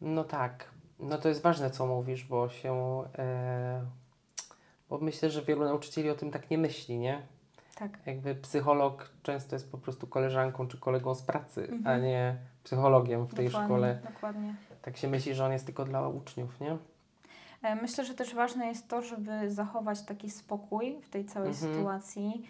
No 0.00 0.24
tak. 0.24 0.70
No 0.98 1.18
to 1.18 1.28
jest 1.28 1.42
ważne, 1.42 1.70
co 1.70 1.86
mówisz, 1.86 2.24
bo 2.24 2.48
się. 2.48 3.02
E, 3.18 3.84
bo 4.88 4.98
myślę, 4.98 5.30
że 5.30 5.42
wielu 5.42 5.64
nauczycieli 5.64 6.10
o 6.10 6.14
tym 6.14 6.30
tak 6.30 6.50
nie 6.50 6.58
myśli, 6.58 6.98
nie? 6.98 7.22
Tak. 7.74 7.98
Jakby 8.06 8.34
psycholog 8.34 9.10
często 9.22 9.56
jest 9.56 9.70
po 9.72 9.78
prostu 9.78 10.06
koleżanką 10.06 10.66
czy 10.68 10.78
kolegą 10.78 11.14
z 11.14 11.22
pracy, 11.22 11.68
a 11.70 11.74
Mhm. 11.74 12.02
nie 12.02 12.36
psychologiem 12.64 13.26
w 13.26 13.34
tej 13.34 13.46
dokładnie, 13.46 13.66
szkole. 13.68 13.98
Dokładnie. 14.14 14.54
Tak 14.82 14.96
się 14.96 15.08
myśli, 15.08 15.34
że 15.34 15.44
on 15.44 15.52
jest 15.52 15.66
tylko 15.66 15.84
dla 15.84 16.08
uczniów, 16.08 16.60
nie? 16.60 16.76
E, 17.62 17.74
Myślę, 17.76 18.04
że 18.04 18.14
też 18.14 18.34
ważne 18.34 18.66
jest 18.66 18.88
to, 18.88 19.02
żeby 19.02 19.50
zachować 19.50 20.02
taki 20.02 20.30
spokój 20.30 21.00
w 21.02 21.08
tej 21.10 21.24
całej 21.24 21.48
Mhm. 21.50 21.74
sytuacji, 21.74 22.48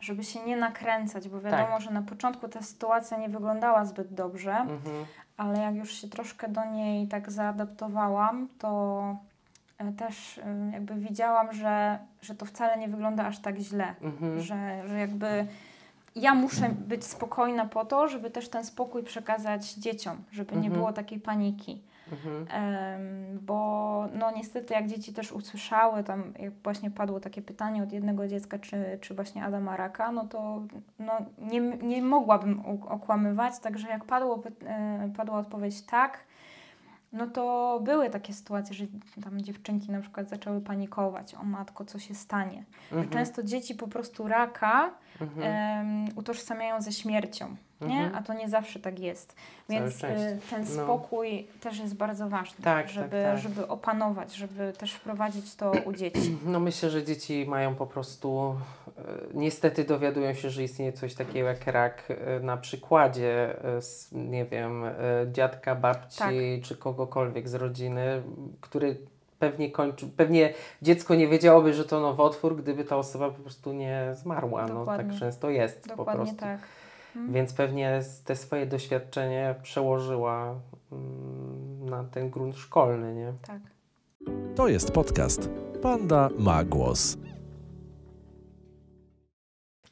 żeby 0.00 0.24
się 0.24 0.40
nie 0.44 0.56
nakręcać, 0.56 1.28
bo 1.28 1.40
wiadomo, 1.40 1.66
Tak. 1.72 1.80
że 1.80 1.90
na 1.90 2.02
początku 2.02 2.48
ta 2.48 2.62
sytuacja 2.62 3.18
nie 3.18 3.28
wyglądała 3.28 3.84
zbyt 3.84 4.14
dobrze, 4.14 4.52
Mhm. 4.56 5.04
ale 5.36 5.58
jak 5.58 5.74
już 5.74 5.92
się 5.94 6.08
troszkę 6.08 6.48
do 6.48 6.64
niej 6.64 7.08
tak 7.08 7.30
zaadaptowałam, 7.30 8.48
to 8.58 9.02
też 9.92 10.38
e, 10.38 10.70
jakby 10.72 10.94
widziałam, 10.94 11.52
że, 11.52 11.98
że 12.22 12.34
to 12.34 12.46
wcale 12.46 12.78
nie 12.78 12.88
wygląda 12.88 13.24
aż 13.24 13.38
tak 13.38 13.58
źle, 13.58 13.94
Mhm. 14.02 14.40
że, 14.40 14.88
że 14.88 14.98
jakby 14.98 15.46
ja 16.16 16.34
muszę 16.34 16.68
być 16.68 17.04
spokojna 17.04 17.66
po 17.66 17.84
to, 17.84 18.08
żeby 18.08 18.30
też 18.30 18.48
ten 18.48 18.64
spokój 18.64 19.02
przekazać 19.02 19.74
dzieciom, 19.74 20.16
żeby 20.32 20.52
nie 20.52 20.58
Mhm. 20.58 20.74
było 20.74 20.92
takiej 20.92 21.20
paniki. 21.20 21.82
Mhm. 22.12 22.46
Em, 22.50 23.38
bo 23.42 24.06
no 24.14 24.30
niestety 24.30 24.74
jak 24.74 24.86
dzieci 24.86 25.12
też 25.12 25.32
usłyszały, 25.32 26.04
tam 26.04 26.32
jak 26.38 26.52
właśnie 26.64 26.90
padło 26.90 27.20
takie 27.20 27.42
pytanie 27.42 27.82
od 27.82 27.92
jednego 27.92 28.28
dziecka, 28.28 28.58
czy, 28.58 28.98
czy 29.00 29.14
właśnie 29.14 29.44
Ada 29.44 29.60
ma 29.60 29.76
raka, 29.76 30.12
no 30.12 30.24
to 30.26 30.62
no, 30.98 31.12
nie, 31.38 31.60
nie 31.60 32.02
mogłabym 32.02 32.62
okłamywać, 32.88 33.58
także 33.58 33.88
jak 33.88 34.04
padło, 34.04 34.42
e, 34.66 35.10
padła 35.16 35.38
odpowiedź 35.38 35.82
tak, 35.82 36.18
no 37.12 37.26
to 37.26 37.80
były 37.84 38.10
takie 38.10 38.32
sytuacje, 38.32 38.74
że 38.74 38.84
tam 39.24 39.40
dziewczynki 39.40 39.92
na 39.92 40.00
przykład 40.00 40.28
zaczęły 40.28 40.60
panikować, 40.60 41.34
o 41.34 41.42
matko, 41.42 41.84
co 41.84 41.98
się 41.98 42.14
stanie. 42.14 42.64
Mhm. 42.92 43.10
Często 43.10 43.42
dzieci 43.42 43.74
po 43.74 43.88
prostu 43.88 44.28
raka 44.28 44.90
Mhm. 45.20 45.42
em, 45.42 46.04
utożsamiają 46.16 46.80
ze 46.82 46.92
śmiercią, 46.92 47.56
nie? 47.86 48.00
Mhm. 48.00 48.14
A 48.16 48.22
to 48.22 48.34
nie 48.34 48.48
zawsze 48.48 48.80
tak 48.80 48.98
jest. 48.98 49.36
Więc 49.68 50.04
y, 50.04 50.38
ten 50.50 50.60
No. 50.76 50.82
spokój 50.84 51.46
też 51.60 51.78
jest 51.78 51.94
bardzo 51.94 52.28
ważny, 52.28 52.64
Tak, 52.64 52.88
żeby, 52.88 53.08
tak, 53.22 53.22
tak. 53.34 53.38
żeby 53.38 53.68
opanować, 53.68 54.34
żeby 54.34 54.72
też 54.78 54.92
wprowadzić 54.92 55.54
to 55.56 55.72
u 55.84 55.92
dzieci. 55.92 56.38
No 56.46 56.60
myślę, 56.60 56.90
że 56.90 57.04
dzieci 57.04 57.46
mają 57.48 57.74
po 57.74 57.86
prostu, 57.86 58.56
e, 58.98 59.02
niestety 59.34 59.84
dowiadują 59.84 60.34
się, 60.34 60.50
że 60.50 60.62
istnieje 60.62 60.92
coś 60.92 61.14
takiego 61.14 61.48
jak 61.48 61.66
rak 61.66 62.02
e, 62.10 62.40
na 62.40 62.56
przykładzie, 62.56 63.56
s- 63.78 64.08
nie 64.12 64.44
wiem, 64.44 64.84
dziadka, 65.32 65.74
babci 65.74 66.18
Tak. 66.18 66.34
czy 66.62 66.76
kogokolwiek 66.76 67.48
z 67.48 67.54
rodziny, 67.54 68.22
który 68.60 68.96
pewnie 69.38 69.70
kończy, 69.70 70.06
pewnie 70.16 70.54
dziecko 70.82 71.14
nie 71.14 71.28
wiedziałoby, 71.28 71.74
że 71.74 71.84
to 71.84 72.00
nowotwór, 72.00 72.56
gdyby 72.56 72.84
ta 72.84 72.96
osoba 72.96 73.30
po 73.30 73.42
prostu 73.42 73.72
nie 73.72 74.10
zmarła. 74.14 74.66
No 74.66 74.86
tak 74.86 75.06
często 75.18 75.50
jest 75.50 75.82
po 75.82 75.96
Dokładnie 75.96 76.14
prostu. 76.24 76.36
tak. 76.40 76.58
Mhm. 77.16 77.32
więc 77.32 77.52
pewnie 77.54 78.00
te 78.24 78.36
swoje 78.36 78.66
doświadczenie 78.66 79.54
przełożyła 79.62 80.54
mm, 80.92 81.88
na 81.90 82.04
ten 82.04 82.30
grunt 82.30 82.56
szkolny, 82.56 83.14
nie? 83.14 83.32
Tak. 83.46 83.60
To 84.54 84.68
jest 84.68 84.90
podcast 84.90 85.50
Panda 85.82 86.28
ma 86.38 86.64
głos. 86.64 87.16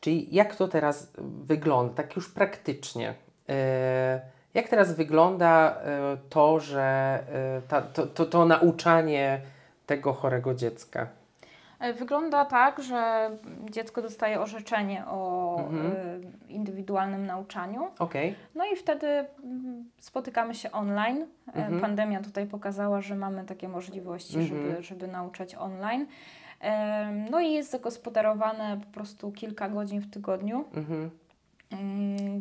Czyli 0.01 0.35
jak 0.35 0.57
to 0.57 0.69
teraz 0.69 1.13
wygląda, 1.45 1.95
tak 1.95 2.17
już 2.17 2.29
praktycznie? 2.29 3.15
E, 3.49 4.21
Jak 4.55 4.69
teraz 4.69 4.95
wygląda 4.95 5.77
e, 5.81 6.17
to, 6.29 6.61
że 6.61 6.83
e, 7.29 7.63
ta, 7.69 7.83
to, 7.83 8.07
to, 8.07 8.27
to 8.27 8.45
nauczanie 8.45 9.41
tego 9.87 10.13
chorego 10.13 10.55
dziecka? 10.55 11.07
E, 11.81 11.93
Wygląda 11.93 12.45
tak, 12.45 12.83
że 12.83 13.31
dziecko 13.71 14.03
dostaje 14.03 14.41
orzeczenie 14.41 15.05
o 15.07 15.57
Mhm. 15.61 15.87
e, 15.87 16.53
indywidualnym 16.53 17.27
nauczaniu. 17.27 17.89
Okej. 17.99 18.35
No 18.55 18.65
i 18.73 18.77
wtedy 18.77 19.07
mm, 19.07 19.91
spotykamy 19.99 20.55
się 20.55 20.73
online. 20.73 21.23
E, 21.23 21.53
Mhm. 21.55 21.81
Pandemia 21.81 22.21
tutaj 22.23 22.47
pokazała, 22.47 23.01
że 23.01 23.15
mamy 23.15 23.45
takie 23.45 23.69
możliwości, 23.69 24.39
Mhm. 24.39 24.63
żeby, 24.71 24.83
żeby 24.83 25.09
nauczać 25.09 25.55
online. 25.55 26.07
No 27.31 27.41
i 27.41 27.53
jest 27.53 27.71
zagospodarowane 27.71 28.81
po 28.87 28.93
prostu 28.95 29.33
kilka 29.33 29.69
godzin 29.69 30.01
w 30.01 30.11
tygodniu, 30.11 30.65
Mhm. 30.75 31.11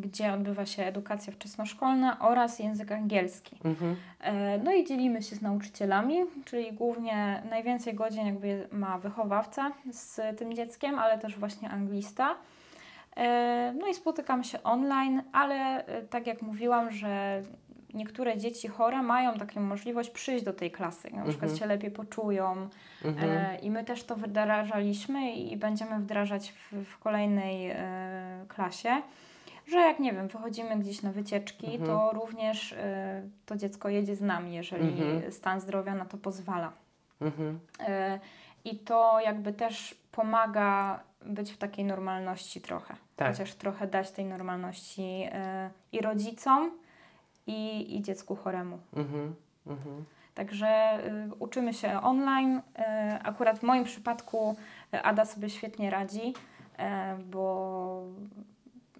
Gdzie 0.00 0.32
odbywa 0.32 0.66
się 0.66 0.84
edukacja 0.84 1.32
wczesnoszkolna 1.32 2.18
oraz 2.20 2.58
język 2.58 2.92
angielski. 2.92 3.56
Mhm. 3.64 3.96
E, 4.20 4.58
No 4.58 4.72
i 4.72 4.84
dzielimy 4.84 5.22
się 5.22 5.36
z 5.36 5.42
nauczycielami, 5.42 6.16
czyli 6.44 6.72
głównie 6.72 7.42
najwięcej 7.50 7.94
godzin 7.94 8.26
jakby 8.26 8.68
ma 8.72 8.98
wychowawca 8.98 9.72
z 9.92 10.38
tym 10.38 10.54
dzieckiem, 10.54 10.98
ale 10.98 11.18
też 11.18 11.38
właśnie 11.38 11.70
anglista. 11.70 12.34
E, 13.16 13.74
No 13.80 13.86
i 13.86 13.94
spotykamy 13.94 14.44
się 14.44 14.62
online, 14.62 15.22
ale 15.32 15.86
e, 15.86 16.02
tak 16.02 16.26
jak 16.26 16.42
mówiłam, 16.42 16.90
że 16.90 17.42
niektóre 17.94 18.38
dzieci 18.38 18.68
chore 18.68 19.02
mają 19.02 19.34
taką 19.38 19.60
możliwość 19.60 20.10
przyjść 20.10 20.44
do 20.44 20.52
tej 20.52 20.70
klasy, 20.70 21.10
na 21.10 21.22
przykład 21.22 21.42
Mhm. 21.50 21.58
się 21.58 21.66
lepiej 21.66 21.90
poczują 21.90 22.68
Mhm. 23.04 23.30
e, 23.30 23.58
i 23.58 23.70
my 23.70 23.84
też 23.84 24.04
to 24.04 24.16
wdrażaliśmy 24.16 25.32
i 25.32 25.56
będziemy 25.56 25.98
wdrażać 25.98 26.52
w, 26.52 26.84
w 26.84 26.98
kolejnej 26.98 27.70
e, 27.70 28.44
klasie, 28.48 29.02
że 29.68 29.78
jak 29.78 29.98
nie 29.98 30.12
wiem, 30.12 30.28
wychodzimy 30.28 30.76
gdzieś 30.78 31.02
na 31.02 31.12
wycieczki, 31.12 31.66
Mhm. 31.66 31.86
to 31.86 32.12
również 32.12 32.72
e, 32.72 33.22
to 33.46 33.56
dziecko 33.56 33.88
jedzie 33.88 34.16
z 34.16 34.20
nami, 34.20 34.54
jeżeli 34.54 34.88
Mhm. 35.02 35.32
stan 35.32 35.60
zdrowia 35.60 35.94
na 35.94 36.04
to 36.04 36.16
pozwala. 36.16 36.72
Mhm. 37.20 37.60
E, 37.80 38.20
I 38.64 38.78
to 38.78 39.20
jakby 39.24 39.52
też 39.52 39.94
pomaga 40.12 41.00
być 41.26 41.52
w 41.52 41.56
takiej 41.56 41.84
normalności 41.84 42.60
trochę. 42.60 42.94
Tak. 43.16 43.28
Chociaż 43.32 43.54
trochę 43.54 43.86
dać 43.86 44.10
tej 44.10 44.24
normalności 44.24 45.28
e, 45.32 45.70
i 45.92 46.00
rodzicom, 46.00 46.70
i, 47.50 47.96
i 47.96 48.02
dziecku 48.02 48.36
choremu. 48.36 48.78
Mhm. 48.96 49.34
Mhm. 49.66 50.04
Także 50.34 50.98
y, 51.06 51.34
uczymy 51.38 51.74
się 51.74 52.00
online. 52.02 52.56
Y, 52.56 52.62
akurat 53.24 53.58
w 53.58 53.62
moim 53.62 53.84
przypadku 53.84 54.56
y, 54.94 55.02
Ada 55.02 55.24
sobie 55.24 55.50
świetnie 55.50 55.90
radzi, 55.90 56.28
y, 56.28 57.24
bo 57.24 58.02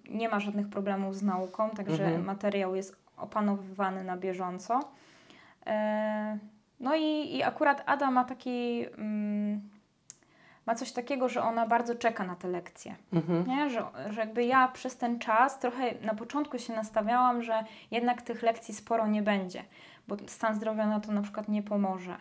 nie 0.09 0.29
ma 0.29 0.39
żadnych 0.39 0.69
problemów 0.69 1.15
z 1.15 1.23
nauką, 1.23 1.69
także 1.69 2.05
Mhm. 2.05 2.25
materiał 2.25 2.75
jest 2.75 2.95
opanowywany 3.17 4.03
na 4.03 4.17
bieżąco. 4.17 4.79
Y, 4.79 5.71
no 6.79 6.95
i, 6.95 7.35
i 7.35 7.43
akurat 7.43 7.83
Ada 7.85 8.11
ma 8.11 8.23
taki. 8.23 8.85
mm, 8.97 9.61
ma 10.65 10.75
coś 10.75 10.91
takiego, 10.91 11.29
że 11.29 11.43
ona 11.43 11.67
bardzo 11.67 11.95
czeka 11.95 12.23
na 12.23 12.35
te 12.35 12.47
lekcje. 12.47 12.95
Mhm. 13.13 13.47
Nie? 13.47 13.69
Że, 13.69 13.83
że 14.09 14.21
jakby 14.21 14.45
ja 14.45 14.67
przez 14.67 14.97
ten 14.97 15.19
czas 15.19 15.59
trochę 15.59 15.93
na 16.01 16.13
początku 16.15 16.59
się 16.59 16.73
nastawiałam, 16.73 17.43
że 17.43 17.63
jednak 17.91 18.21
tych 18.21 18.41
lekcji 18.41 18.73
sporo 18.73 19.07
nie 19.07 19.21
będzie, 19.21 19.63
bo 20.07 20.15
stan 20.27 20.55
zdrowia 20.55 20.87
na 20.87 20.99
to 20.99 21.11
na 21.11 21.21
przykład 21.21 21.47
nie 21.47 21.63
pomoże, 21.63 22.15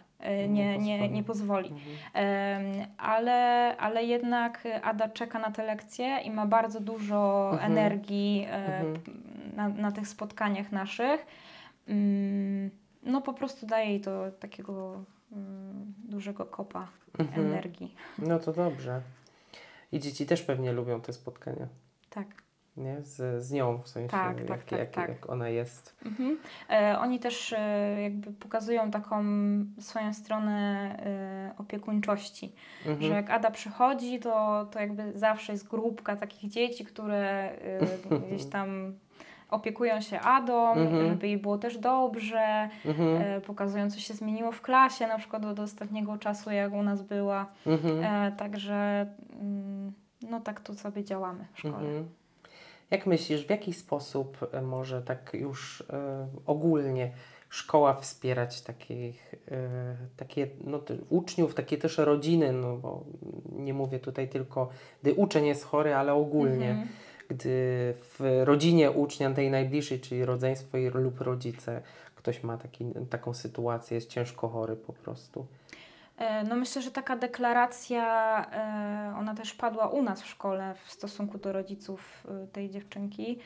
nie, 0.49 0.79
nie, 0.79 0.99
pozwoli. 0.99 1.11
nie 1.13 1.23
pozwoli. 1.25 1.69
Mhm. 2.15 2.87
Ale, 2.99 3.75
ale 3.79 4.05
jednak 4.05 4.69
Ada 4.83 5.09
czeka 5.09 5.39
na 5.39 5.51
te 5.51 5.65
lekcje 5.65 6.19
i 6.21 6.31
ma 6.31 6.47
bardzo 6.47 6.81
dużo 6.81 7.51
Mhm. 7.53 7.73
energii 7.73 8.47
e, 8.51 8.55
Mhm. 8.81 8.97
na, 9.57 9.69
na 9.69 9.93
tych 9.93 10.09
spotkaniach 10.09 10.73
naszych. 10.73 11.27
Mm, 11.89 12.71
No 13.03 13.21
po 13.21 13.33
prostu 13.33 13.67
daje 13.67 13.91
jej 13.91 14.01
to 14.01 14.31
takiego 14.41 15.05
dużego 16.05 16.47
kopa 16.47 16.89
Mhm. 17.19 17.47
energii. 17.47 17.95
No 18.19 18.39
to 18.39 18.53
dobrze. 18.53 19.01
I 19.93 20.01
dzieci 20.01 20.27
też 20.27 20.43
pewnie 20.43 20.73
lubią 20.73 21.01
te 21.01 21.13
spotkania, 21.13 21.67
Tak. 22.11 22.27
nie? 22.77 23.03
Z, 23.03 23.45
z 23.45 23.53
nią 23.53 23.79
w 23.83 23.89
sensie, 23.89 24.11
Tak, 24.11 24.39
jak, 24.39 24.49
tak, 24.49 24.65
tak, 24.65 24.79
jak, 24.79 24.91
tak. 24.91 25.09
jak 25.09 25.31
ona 25.31 25.49
jest. 25.49 25.97
Mhm. 26.07 26.39
E, 26.71 26.99
oni 26.99 27.19
też 27.21 27.53
e, 27.59 27.97
jakby 28.03 28.33
pokazują 28.33 28.91
taką 28.91 29.25
swoją 29.81 30.15
stronę 30.15 30.57
e, 31.07 31.55
opiekuńczości, 31.59 32.53
Mhm. 32.87 33.03
że 33.09 33.15
jak 33.15 33.31
Ada 33.31 33.51
przychodzi, 33.51 34.19
to, 34.21 34.67
to 34.73 34.81
jakby 34.81 35.13
zawsze 35.19 35.53
jest 35.53 35.69
grupka 35.69 36.17
takich 36.17 36.51
dzieci, 36.51 36.85
które 36.85 37.51
e, 37.53 37.79
gdzieś 38.27 38.45
tam 38.45 38.95
opiekują 39.51 40.01
się 40.01 40.21
Adą, 40.21 40.73
Mhm. 40.73 41.09
żeby 41.09 41.27
jej 41.29 41.39
było 41.39 41.59
też 41.59 41.79
dobrze, 41.79 42.69
Mhm. 42.87 43.23
e, 43.23 43.41
pokazują 43.41 43.91
co 43.91 43.99
się 44.01 44.15
zmieniło 44.15 44.53
w 44.53 44.61
klasie, 44.63 45.07
na 45.07 45.19
przykład 45.19 45.45
od 45.45 45.59
ostatniego 45.61 46.19
czasu 46.19 46.51
jak 46.51 46.73
u 46.73 46.83
nas 46.83 47.03
była, 47.03 47.47
Mhm. 47.67 48.05
e, 48.05 48.33
także 48.37 49.07
mm, 49.41 49.93
no 50.31 50.41
tak 50.41 50.61
tu 50.61 50.75
sobie 50.75 51.05
działamy 51.05 51.45
w 51.53 51.59
szkole. 51.59 51.77
Mhm. 51.77 52.09
Jak 52.91 53.07
myślisz, 53.07 53.47
w 53.47 53.51
jaki 53.51 53.73
sposób 53.73 54.39
e, 54.53 54.63
może 54.63 55.03
tak 55.03 55.31
już 55.35 55.81
e, 55.91 56.27
ogólnie 56.47 57.11
szkoła 57.49 57.95
wspierać 57.95 58.63
takich, 58.63 59.35
e, 59.51 59.57
takie, 60.17 60.47
no, 60.65 60.79
te, 60.79 60.95
uczniów, 61.09 61.55
takie 61.55 61.79
też 61.79 61.99
rodziny, 61.99 62.53
no 62.53 62.77
bo 62.77 63.05
nie 63.53 63.75
mówię 63.75 63.99
tutaj 63.99 64.29
tylko, 64.29 64.69
gdy 65.03 65.15
uczeń 65.15 65.47
jest 65.47 65.65
chory, 65.65 65.95
ale 65.95 66.15
ogólnie, 66.15 66.71
Mhm. 66.71 66.89
Gdy 67.31 67.95
w 68.03 68.41
rodzinie 68.45 68.91
ucznia 68.91 69.31
tej 69.31 69.51
najbliższej, 69.51 70.01
czyli 70.01 70.25
rodzeństwo 70.25 70.79
lub 70.95 71.21
rodzice, 71.21 71.83
ktoś 72.15 72.43
ma 72.43 72.57
taki, 72.57 72.85
taką 73.11 73.35
sytuację, 73.35 73.95
jest 73.95 74.09
ciężko 74.11 74.49
chory 74.49 74.77
po 74.77 74.93
prostu. 74.93 75.47
E, 76.19 76.45
No 76.45 76.57
myślę, 76.57 76.83
że 76.83 76.91
taka 76.91 77.17
deklaracja, 77.17 78.05
e, 78.53 79.15
ona 79.19 79.35
też 79.35 79.55
padła 79.55 79.89
u 79.89 80.03
nas 80.03 80.23
w 80.23 80.27
szkole 80.27 80.75
w 80.85 80.93
stosunku 80.93 81.39
do 81.39 81.53
rodziców 81.53 82.27
e, 82.45 82.47
tej 82.47 82.71
dziewczynki, 82.71 83.39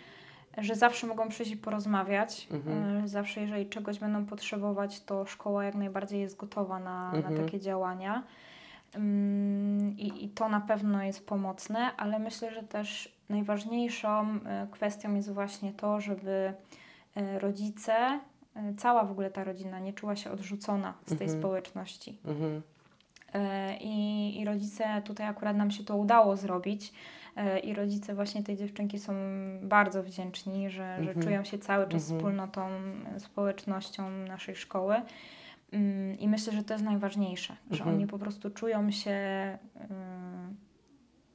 że 0.59 0.75
zawsze 0.75 1.07
mogą 1.07 1.29
przyjść 1.29 1.53
i 1.53 1.57
porozmawiać. 1.57 2.49
Mhm. 2.51 3.09
Zawsze, 3.09 3.41
jeżeli 3.41 3.67
czegoś 3.69 3.99
będą 3.99 4.27
potrzebować, 4.27 5.01
to 5.01 5.27
szkoła 5.27 5.65
jak 5.65 5.75
najbardziej 5.75 6.21
jest 6.21 6.37
gotowa 6.37 6.79
na, 6.79 7.13
Mhm. 7.15 7.35
na 7.35 7.43
takie 7.43 7.61
działania. 7.61 8.23
Ym, 8.97 9.95
I, 9.99 10.25
I 10.25 10.29
to 10.29 10.49
na 10.49 10.61
pewno 10.61 11.03
jest 11.03 11.27
pomocne, 11.27 11.97
ale 11.97 12.19
myślę, 12.19 12.55
że 12.55 12.63
też 12.63 13.14
najważniejszą 13.29 14.27
e, 14.47 14.67
kwestią 14.71 15.15
jest 15.15 15.33
właśnie 15.33 15.73
to, 15.73 16.01
żeby 16.01 16.55
e, 17.15 17.39
rodzice, 17.39 17.95
e, 17.95 18.21
cała 18.77 19.05
w 19.05 19.11
ogóle 19.11 19.31
ta 19.31 19.45
rodzina 19.45 19.79
nie 19.79 19.93
czuła 19.93 20.17
się 20.17 20.31
odrzucona 20.31 20.95
z 21.07 21.19
tej 21.19 21.27
Mhm. 21.27 21.39
społeczności. 21.39 22.19
Mhm. 22.25 22.63
I, 23.81 24.41
I 24.41 24.45
rodzice, 24.45 25.03
tutaj 25.05 25.27
akurat 25.27 25.57
nam 25.57 25.71
się 25.71 25.85
to 25.85 25.97
udało 25.97 26.37
zrobić. 26.37 26.93
I 27.63 27.75
rodzice 27.75 28.15
właśnie 28.15 28.43
tej 28.43 28.57
dziewczynki 28.57 28.99
są 28.99 29.13
bardzo 29.63 30.03
wdzięczni, 30.03 30.71
że, 30.71 30.97
że 30.97 31.09
Mhm. 31.09 31.23
czują 31.23 31.45
się 31.45 31.59
cały 31.59 31.85
czas 31.89 32.03
Mhm. 32.03 32.19
wspólnotą, 32.21 32.69
społecznością 33.19 34.11
naszej 34.11 34.57
szkoły. 34.57 35.03
Mm, 35.73 36.19
I 36.19 36.29
myślę, 36.29 36.53
że 36.53 36.65
to 36.65 36.75
jest 36.75 36.85
najważniejsze, 36.85 37.57
że 37.71 37.79
Mhm. 37.79 37.97
oni 37.97 38.07
po 38.07 38.19
prostu 38.19 38.51
czują 38.51 38.91
się, 38.91 39.19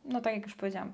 no 0.10 0.22
tak 0.22 0.34
jak 0.34 0.43
już 0.43 0.56
powiedziałam, 0.56 0.93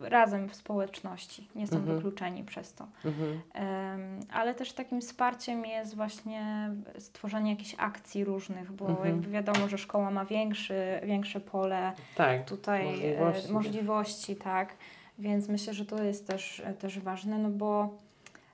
razem 0.00 0.48
w 0.48 0.54
społeczności, 0.54 1.48
nie 1.54 1.66
są 1.66 1.76
Mhm. 1.76 1.94
wykluczeni 1.96 2.44
przez 2.44 2.74
to. 2.74 2.86
Mhm. 3.04 3.40
Em, 3.54 4.20
ale 4.32 4.54
też 4.54 4.72
takim 4.72 5.00
wsparciem 5.00 5.64
jest 5.66 5.96
właśnie 5.96 6.70
stworzenie 6.98 7.50
jakichś 7.50 7.74
akcji 7.78 8.24
różnych, 8.24 8.72
bo 8.72 8.88
Mhm. 8.88 9.08
jakby 9.08 9.30
wiadomo, 9.30 9.68
że 9.68 9.78
szkoła 9.78 10.10
ma 10.10 10.24
większy, 10.24 10.82
większe 11.04 11.40
pole 11.40 11.92
Tak, 12.16 12.44
tutaj 12.48 12.84
możliwości. 12.86 13.48
e, 13.48 13.52
możliwości, 13.52 14.36
tak. 14.36 14.74
Więc 15.18 15.48
myślę, 15.48 15.74
że 15.74 15.84
to 15.86 16.02
jest 16.02 16.26
też, 16.26 16.60
e, 16.60 16.74
też 16.74 16.98
ważne, 16.98 17.38
no 17.38 17.50
bo 17.50 17.88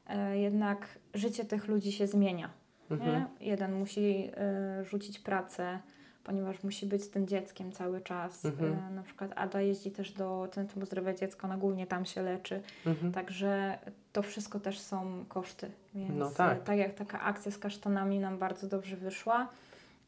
e, 0.09 0.39
jednak 0.39 0.87
życie 1.15 1.45
tych 1.45 1.69
ludzi 1.69 1.93
się 1.93 2.07
zmienia. 2.07 2.51
Mhm. 2.91 3.27
Jeden 3.41 3.73
musi 3.75 4.31
e, 4.37 4.85
rzucić 4.85 5.19
pracę, 5.19 5.79
ponieważ 6.27 6.63
musi 6.63 6.87
być 6.87 7.03
z 7.03 7.11
tym 7.11 7.27
dzieckiem 7.27 7.73
cały 7.73 8.01
czas. 8.01 8.45
Mhm. 8.45 8.73
E, 8.73 8.91
na 8.91 9.03
przykład 9.03 9.31
Ada 9.37 9.61
jeździ 9.61 9.91
też 9.91 10.13
do 10.13 10.49
Centrum 10.53 10.87
Zdrowia 10.87 11.15
Dziecka, 11.15 11.49
ona 11.49 11.57
głównie 11.57 11.87
tam 11.87 12.07
się 12.07 12.23
leczy. 12.23 12.63
Mhm. 12.87 13.13
Także 13.13 13.79
to 14.13 14.23
wszystko 14.23 14.61
też 14.61 14.81
są 14.81 15.25
koszty. 15.29 15.71
Więc 15.95 16.15
No 16.19 16.31
tak. 16.31 16.59
e, 16.59 16.61
tak 16.61 16.79
jak 16.79 16.95
taka 16.95 17.21
akcja 17.21 17.53
z 17.53 17.59
kasztanami 17.59 18.19
nam 18.19 18.39
bardzo 18.39 18.67
dobrze 18.67 18.97
wyszła. 18.97 19.49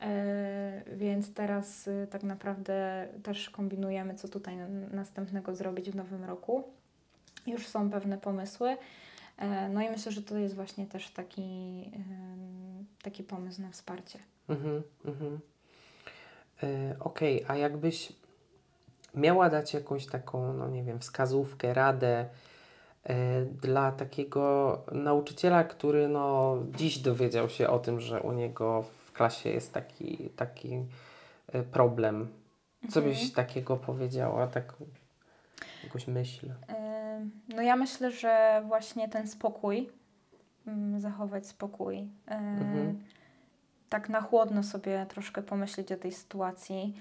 E, 0.00 0.82
więc 0.96 1.34
teraz 1.34 1.88
tak 2.10 2.22
naprawdę 2.22 3.08
też 3.22 3.50
kombinujemy, 3.50 4.14
co 4.14 4.28
tutaj 4.28 4.56
następnego 4.92 5.54
zrobić 5.54 5.90
w 5.90 5.96
nowym 5.96 6.24
roku. 6.24 6.64
już 7.46 7.66
są 7.66 7.90
pewne 7.90 8.18
pomysły. 8.18 8.76
No 9.70 9.82
i 9.82 9.90
myślę, 9.90 10.12
że 10.12 10.22
to 10.22 10.38
jest 10.38 10.54
właśnie 10.54 10.86
też 10.86 11.10
taki, 11.10 11.90
taki 13.02 13.24
pomysł 13.24 13.62
na 13.62 13.70
wsparcie. 13.70 14.18
Mhm, 14.48 14.82
mhm. 15.04 15.40
E, 16.62 16.96
Okej, 17.00 17.44
a 17.48 17.56
jakbyś 17.56 18.12
miała 19.14 19.50
dać 19.50 19.74
jakąś 19.74 20.06
taką, 20.06 20.52
no 20.52 20.68
nie 20.68 20.82
wiem, 20.82 20.98
wskazówkę, 20.98 21.74
radę 21.74 22.26
e, 23.04 23.42
dla 23.44 23.92
takiego 23.92 24.78
nauczyciela, 24.92 25.64
który 25.64 26.08
no 26.08 26.56
dziś 26.76 26.98
dowiedział 26.98 27.48
się 27.48 27.68
o 27.68 27.78
tym, 27.78 28.00
że 28.00 28.20
u 28.22 28.32
niego 28.32 28.82
w 28.82 29.12
klasie 29.12 29.50
jest 29.50 29.72
taki, 29.72 30.30
taki 30.36 30.84
e, 31.52 31.62
problem. 31.62 32.28
Co 32.90 33.02
byś 33.02 33.18
Mhm. 33.22 33.30
takiego 33.34 33.76
powiedziała, 33.76 34.46
taką 34.46 34.74
jakąś 35.84 36.06
myśl? 36.06 36.52
No 37.48 37.62
ja 37.62 37.76
myślę, 37.76 38.10
że 38.10 38.62
właśnie 38.68 39.08
ten 39.08 39.28
spokój, 39.28 39.90
mm, 40.66 41.00
zachować 41.00 41.46
spokój, 41.46 42.08
Mhm. 42.26 42.98
Tak 43.88 44.08
na 44.08 44.20
chłodno 44.20 44.62
sobie 44.62 45.06
troszkę 45.08 45.42
pomyśleć 45.42 45.92
o 45.92 45.96
tej 45.96 46.12
sytuacji, 46.12 46.94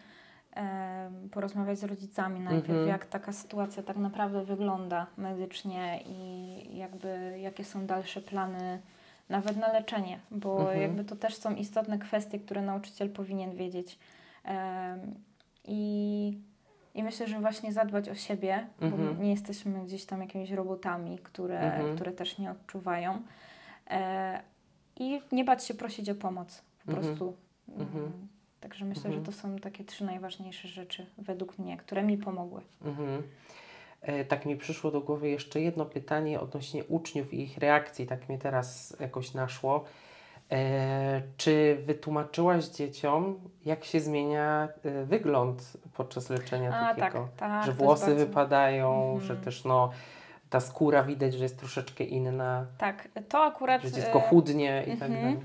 porozmawiać 1.32 1.80
z 1.80 1.84
rodzicami 1.84 2.39
najpierw, 2.39 2.69
Mhm. 2.69 2.88
jak 2.88 3.06
taka 3.06 3.34
sytuacja 3.34 3.84
tak 3.84 3.97
naprawdę 3.97 4.43
wygląda 4.45 5.08
medycznie 5.17 6.02
i 6.06 6.78
jakby 6.78 7.39
jakie 7.41 7.63
są 7.65 7.86
dalsze 7.86 8.21
plany 8.21 8.82
nawet 9.30 9.58
na 9.58 9.73
leczenie, 9.73 10.19
bo 10.32 10.60
Mhm. 10.62 10.82
jakby 10.82 11.04
to 11.06 11.15
też 11.15 11.36
są 11.36 11.56
istotne 11.56 11.97
kwestie, 12.00 12.39
które 12.39 12.62
nauczyciel 12.62 13.10
powinien 13.10 13.56
wiedzieć. 13.56 14.00
I, 15.65 16.38
I 16.95 17.04
myślę, 17.04 17.28
że 17.28 17.39
właśnie 17.39 17.73
zadbać 17.73 18.10
o 18.10 18.15
siebie, 18.15 18.67
bo 18.80 18.86
Mhm. 18.86 19.21
nie 19.21 19.32
jesteśmy 19.32 19.86
gdzieś 19.86 20.06
tam 20.06 20.21
jakimiś 20.21 20.52
robotami, 20.52 21.19
które, 21.19 21.82
które 21.95 22.12
też 22.12 22.38
nie 22.38 22.52
odczuwają. 22.52 23.21
E, 23.89 24.41
I 25.00 25.21
nie 25.32 25.43
bać 25.43 25.63
się 25.65 25.73
prosić 25.73 26.10
o 26.10 26.15
pomoc 26.15 26.62
po 26.88 26.91
Mhm. 26.91 27.08
prostu. 27.08 27.36
Mhm. 27.69 27.97
Mm, 28.06 28.28
Także 28.60 28.86
myślę, 28.86 29.06
Mhm. 29.06 29.26
że 29.26 29.32
to 29.32 29.38
są 29.38 29.56
takie 29.56 29.84
trzy 29.84 30.06
najważniejsze 30.06 30.67
rzeczy 30.67 31.06
według 31.17 31.60
mnie, 31.60 31.78
które 31.78 32.04
mi 32.04 32.17
pomogły. 32.17 32.62
Mhm. 32.86 33.23
E, 34.02 34.26
Tak 34.26 34.45
mi 34.45 34.56
przyszło 34.58 34.91
do 34.91 35.02
głowy 35.02 35.30
jeszcze 35.30 35.62
jedno 35.62 35.86
pytanie 35.86 36.39
odnośnie 36.39 36.84
uczniów 36.86 37.34
i 37.34 37.41
ich 37.41 37.58
reakcji, 37.58 38.08
tak 38.08 38.30
mnie 38.30 38.38
teraz 38.38 38.97
jakoś 39.00 39.34
naszło. 39.34 39.84
E, 40.52 41.21
czy 41.38 41.78
wytłumaczyłaś 41.86 42.65
dzieciom, 42.65 43.39
jak 43.65 43.84
się 43.86 44.00
zmienia 44.00 44.67
e, 44.84 45.06
wygląd 45.06 45.78
podczas 45.93 46.30
leczenia 46.30 46.69
A 46.78 46.95
tak, 46.95 46.97
takiego? 47.00 47.28
tak. 47.38 47.62
że 47.65 47.65
to 47.65 47.71
jest 47.71 47.80
włosy 47.84 48.06
bardzo- 48.06 48.26
wypadają, 48.26 49.04
Mhm. 49.04 49.21
że 49.21 49.36
też 49.36 49.63
no, 49.65 49.91
ta 50.50 50.60
skóra 50.60 51.04
widać, 51.04 51.34
że 51.34 51.43
jest 51.43 51.60
troszeczkę 51.60 52.04
inna, 52.04 52.65
Tak, 52.78 53.08
to 53.30 53.43
akurat. 53.43 53.82
że 53.82 53.91
dziecko 53.91 54.19
e, 54.19 54.21
chudnie 54.30 54.84
i 54.88 54.97
tak 54.97 55.10
mhm. 55.10 55.13
dalej. 55.21 55.38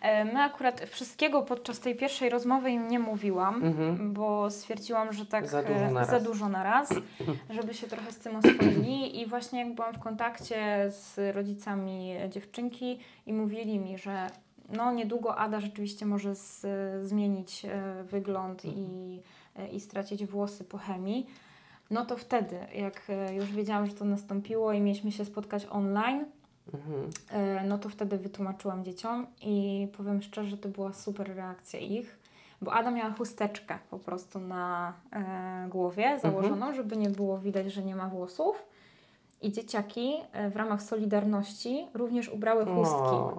E, 0.00 0.24
My 0.24 0.42
akurat 0.42 0.80
wszystkiego 0.80 1.42
podczas 1.42 1.80
tej 1.80 1.96
pierwszej 1.96 2.30
rozmowy 2.30 2.70
im 2.70 2.88
nie 2.88 2.98
mówiłam. 2.98 3.64
Mhm. 3.64 4.12
bo 4.12 4.50
stwierdziłam, 4.50 5.12
że 5.12 5.26
tak 5.26 5.48
Za 5.48 5.62
dużo 5.62 5.80
e, 5.80 5.90
na 5.90 6.04
za 6.04 6.12
raz. 6.12 6.22
dużo 6.22 6.48
na 6.48 6.62
raz, 6.62 6.94
żeby 7.56 7.74
się 7.74 7.86
trochę 7.86 8.12
z 8.12 8.18
tym 8.18 8.36
oswoili 8.36 9.20
i 9.20 9.26
właśnie 9.26 9.58
jak 9.64 9.74
byłam 9.74 9.94
w 9.94 9.98
kontakcie 9.98 10.86
z 10.90 11.36
rodzicami 11.36 12.14
dziewczynki 12.30 12.98
i 13.26 13.32
mówili 13.32 13.78
mi, 13.78 13.98
że 13.98 14.26
no 14.76 14.92
niedługo 14.92 15.36
Ada 15.36 15.60
rzeczywiście 15.60 16.06
może 16.06 16.34
z, 16.34 16.66
zmienić 17.06 17.64
e, 17.64 18.04
wygląd 18.04 18.64
i, 18.64 19.20
i 19.72 19.80
stracić 19.80 20.26
włosy 20.26 20.64
po 20.64 20.78
chemii, 20.78 21.26
no 21.90 22.06
to 22.06 22.16
wtedy, 22.16 22.56
jak 22.74 23.02
już 23.32 23.52
wiedziałam, 23.52 23.86
że 23.86 23.92
to 23.92 24.04
nastąpiło 24.04 24.72
i 24.72 24.80
mieliśmy 24.80 25.12
się 25.12 25.24
spotkać 25.24 25.66
online, 25.70 26.24
Mhm. 26.74 27.10
E, 27.30 27.64
no 27.64 27.78
to 27.78 27.88
wtedy 27.88 28.18
wytłumaczyłam 28.18 28.84
dzieciom 28.84 29.26
i 29.42 29.88
powiem 29.96 30.22
szczerze, 30.22 30.56
to 30.56 30.68
była 30.68 30.92
super 30.92 31.36
reakcja 31.36 31.80
ich, 31.80 32.18
bo 32.62 32.72
Ada 32.72 32.90
miała 32.90 33.10
chusteczkę 33.10 33.78
po 33.90 33.98
prostu 33.98 34.40
na 34.40 34.92
e, 35.12 35.68
głowie 35.68 36.18
założoną, 36.22 36.74
żeby 36.74 36.96
nie 36.96 37.10
było 37.10 37.38
widać, 37.38 37.72
że 37.72 37.82
nie 37.82 37.96
ma 37.96 38.08
włosów. 38.08 38.62
I 39.42 39.52
dzieciaki 39.52 40.14
e, 40.32 40.50
w 40.50 40.56
ramach 40.56 40.82
Solidarności 40.82 41.86
również 41.94 42.28
ubrały 42.28 42.64
chustki. 42.64 42.98
O, 42.98 43.38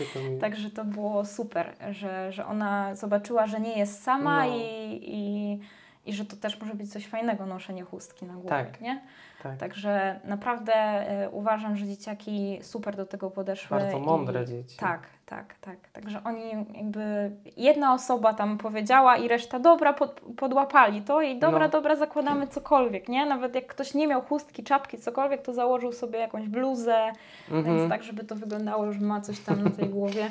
Także 0.40 0.70
to 0.70 0.84
było 0.84 1.24
super, 1.24 1.74
że, 1.90 2.32
że 2.32 2.46
ona 2.46 2.94
zobaczyła, 2.94 3.46
że 3.46 3.60
nie 3.60 3.78
jest 3.78 4.02
sama 4.02 4.46
No. 4.46 4.56
i, 4.56 5.00
i, 5.02 5.58
i 6.06 6.12
że 6.12 6.24
to 6.24 6.36
też 6.36 6.60
może 6.60 6.74
być 6.74 6.92
coś 6.92 7.06
fajnego, 7.06 7.46
noszenie 7.46 7.82
chustki 7.82 8.26
na 8.26 8.32
głowie, 8.34 8.48
Tak. 8.48 8.80
nie? 8.80 9.00
tak. 9.42 9.56
Także 9.58 10.20
naprawdę 10.24 10.74
e, 10.74 11.30
uważam, 11.30 11.76
że 11.76 11.86
dzieciaki 11.86 12.58
super 12.62 12.96
do 12.96 13.06
tego 13.06 13.30
podeszły. 13.30 13.78
Bardzo 13.78 13.98
i- 13.98 14.00
mądre 14.00 14.46
dzieci. 14.46 14.76
Tak, 14.76 15.00
tak, 15.26 15.54
tak. 15.60 15.76
Także 15.92 16.20
oni 16.24 16.50
jakby 16.74 17.30
jedna 17.56 17.94
osoba 17.94 18.34
tam 18.34 18.58
powiedziała 18.58 19.16
i 19.16 19.28
reszta 19.28 19.58
dobra 19.58 19.92
pod, 19.92 20.20
podłapali 20.36 21.02
to 21.02 21.22
i 21.22 21.38
dobra, 21.38 21.64
No. 21.66 21.68
dobra, 21.68 21.96
zakładamy 21.96 22.46
cokolwiek, 22.46 23.08
nie? 23.08 23.26
Nawet 23.26 23.54
jak 23.54 23.66
ktoś 23.66 23.94
nie 23.94 24.06
miał 24.08 24.22
chustki, 24.22 24.62
czapki, 24.64 24.98
cokolwiek, 24.98 25.42
to 25.42 25.54
założył 25.54 25.92
sobie 25.92 26.18
jakąś 26.18 26.48
bluzę, 26.48 27.12
Mhm. 27.50 27.76
więc 27.78 27.90
tak, 27.90 28.02
żeby 28.02 28.24
to 28.24 28.34
wyglądało, 28.36 28.92
że 28.92 29.00
ma 29.00 29.20
coś 29.20 29.40
tam 29.40 29.64
na 29.64 29.70
tej 29.70 29.88
głowie. 29.88 30.30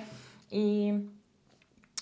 I, 0.52 0.94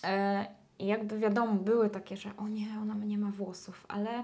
e, 0.04 0.46
I 0.80 0.86
jakby 0.88 1.20
wiadomo, 1.20 1.54
były 1.54 1.90
takie, 1.90 2.18
że 2.18 2.30
o 2.38 2.48
nie, 2.48 2.68
ona 2.82 2.94
nie 2.94 3.18
ma 3.18 3.32
włosów, 3.32 3.86
ale 3.88 4.24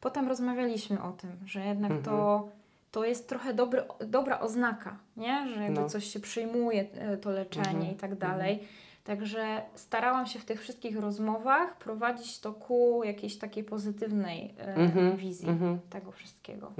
potem 0.00 0.28
rozmawialiśmy 0.28 1.02
o 1.02 1.12
tym, 1.12 1.30
że 1.46 1.60
jednak 1.66 1.92
to, 2.04 2.48
to 2.92 3.04
jest 3.04 3.28
trochę 3.28 3.54
dobry, 3.54 3.82
dobra 4.06 4.40
oznaka, 4.40 4.96
nie? 5.16 5.48
Że 5.54 5.62
jakby 5.62 5.80
No. 5.80 5.88
coś 5.88 6.04
się 6.04 6.20
przyjmuje, 6.20 6.86
e, 6.94 7.16
to 7.16 7.30
leczenie 7.30 7.68
Mhm, 7.68 7.92
i 7.92 7.94
tak 7.94 8.14
dalej. 8.18 8.62
Także 9.04 9.62
starałam 9.74 10.26
się 10.26 10.38
w 10.38 10.44
tych 10.44 10.60
wszystkich 10.60 10.98
rozmowach 10.98 11.76
prowadzić 11.78 12.38
to 12.40 12.52
ku 12.52 13.04
jakiejś 13.04 13.38
takiej 13.38 13.64
pozytywnej 13.64 14.54
e, 14.58 14.74
Mhm, 14.74 15.16
wizji 15.16 15.48
mhm. 15.48 15.78
tego 15.90 16.12
wszystkiego. 16.12 16.72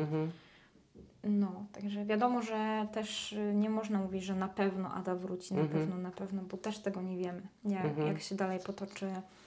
No, 1.24 1.64
także 1.72 2.04
wiadomo, 2.04 2.42
że 2.42 2.86
też 2.92 3.32
y, 3.32 3.52
nie 3.54 3.70
można 3.70 3.98
mówić, 3.98 4.24
że 4.24 4.34
na 4.34 4.48
pewno 4.48 4.94
Ada 4.94 5.14
wróci, 5.14 5.54
na 5.54 5.60
Mhm. 5.60 5.80
pewno, 5.80 6.02
na 6.02 6.10
pewno, 6.10 6.42
bo 6.42 6.56
też 6.56 6.78
tego 6.78 7.02
nie 7.02 7.16
wiemy, 7.16 7.42
jak, 7.64 7.84
Mhm. 7.84 8.06
jak 8.06 8.20
się 8.22 8.34
dalej 8.34 8.60
potoczy 8.66 9.06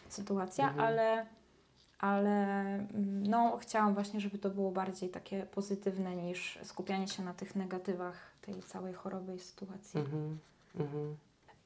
sytuacja, 0.09 0.67
Mhm. 0.69 0.87
ale, 0.87 1.25
ale 1.99 2.63
mm, 2.63 3.23
no, 3.27 3.57
chciałam 3.61 3.93
właśnie, 3.93 4.19
żeby 4.19 4.37
to 4.37 4.49
było 4.49 4.71
bardziej 4.71 5.09
takie 5.09 5.43
pozytywne 5.45 6.15
niż 6.15 6.59
skupianie 6.63 7.07
się 7.07 7.23
na 7.23 7.33
tych 7.33 7.55
negatywach 7.55 8.31
tej 8.41 8.63
całej 8.63 8.93
choroby 8.93 9.35
i 9.35 9.39
sytuacji. 9.39 9.99
Mhm. 9.99 10.39
Mhm. 10.79 11.15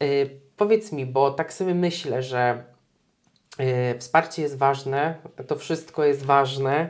Y, 0.02 0.30
powiedz 0.58 0.92
mi, 0.92 1.06
bo 1.06 1.32
tak 1.32 1.54
sobie 1.54 1.76
myślę, 1.76 2.24
że 2.24 2.64
y, 3.96 4.00
wsparcie 4.00 4.42
jest 4.42 4.58
ważne, 4.58 5.16
to 5.48 5.56
wszystko 5.56 6.04
jest 6.04 6.26
ważne, 6.26 6.90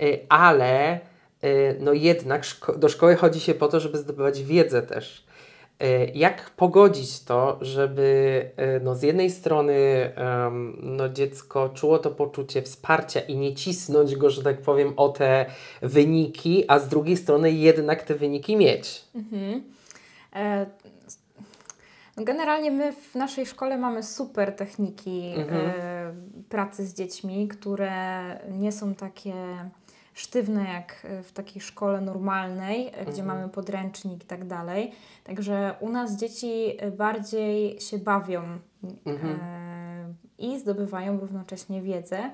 y, 0.00 0.26
ale 0.28 1.00
no 1.80 1.92
jednak 1.92 2.42
szko- 2.42 2.78
do 2.78 2.88
szkoły 2.88 3.16
chodzi 3.16 3.40
się 3.40 3.54
po 3.54 3.68
to, 3.68 3.80
żeby 3.80 3.98
zdobywać 3.98 4.42
wiedzę 4.42 4.82
też. 4.82 5.24
Y, 5.82 6.10
Jak 6.14 6.50
pogodzić 6.50 7.20
to, 7.24 7.58
żeby 7.60 8.50
y, 8.76 8.80
no, 8.84 8.94
z 8.94 9.02
jednej 9.02 9.30
strony 9.30 9.74
em, 10.16 10.76
no, 10.82 11.08
dziecko 11.08 11.68
czuło 11.68 11.98
to 11.98 12.10
poczucie 12.10 12.62
wsparcia 12.62 13.20
i 13.20 13.36
nie 13.36 13.54
cisnąć 13.54 14.16
go, 14.16 14.30
że 14.30 14.42
tak 14.42 14.58
powiem, 14.62 14.92
o 14.96 15.08
te 15.08 15.46
wyniki, 15.82 16.64
a 16.68 16.78
z 16.78 16.88
drugiej 16.88 17.16
strony 17.16 17.52
jednak 17.52 18.02
te 18.02 18.14
wyniki 18.14 18.56
mieć. 18.56 19.04
Mhm. 19.14 19.62
E, 20.36 20.66
no 22.16 22.24
generalnie 22.24 22.70
my 22.70 22.92
w 22.92 23.14
naszej 23.14 23.46
szkole 23.46 23.78
mamy 23.78 24.02
super 24.02 24.56
techniki 24.56 25.34
Mhm. 25.36 25.66
e, 25.66 26.14
pracy 26.48 26.86
z 26.86 26.94
dziećmi, 26.94 27.48
które 27.48 27.90
nie 28.50 28.72
są 28.72 28.94
takie 28.94 29.34
sztywne 30.14 30.64
jak 30.64 31.06
w 31.22 31.32
takiej 31.32 31.62
szkole 31.62 32.00
normalnej, 32.00 32.86
e, 32.86 32.90
gdzie 32.90 33.22
Mhm. 33.22 33.26
mamy 33.26 33.48
podręcznik 33.48 34.24
i 34.24 34.26
tak 34.26 34.44
dalej. 34.46 34.92
Także 35.24 35.74
u 35.80 35.88
nas 35.88 36.16
dzieci 36.16 36.76
e, 36.78 36.90
bardziej 36.90 37.80
się 37.80 37.98
bawią 37.98 38.42
Mhm. 39.06 39.38
e, 39.42 40.14
i 40.38 40.58
zdobywają 40.58 41.20
równocześnie 41.20 41.82
wiedzę. 41.82 42.30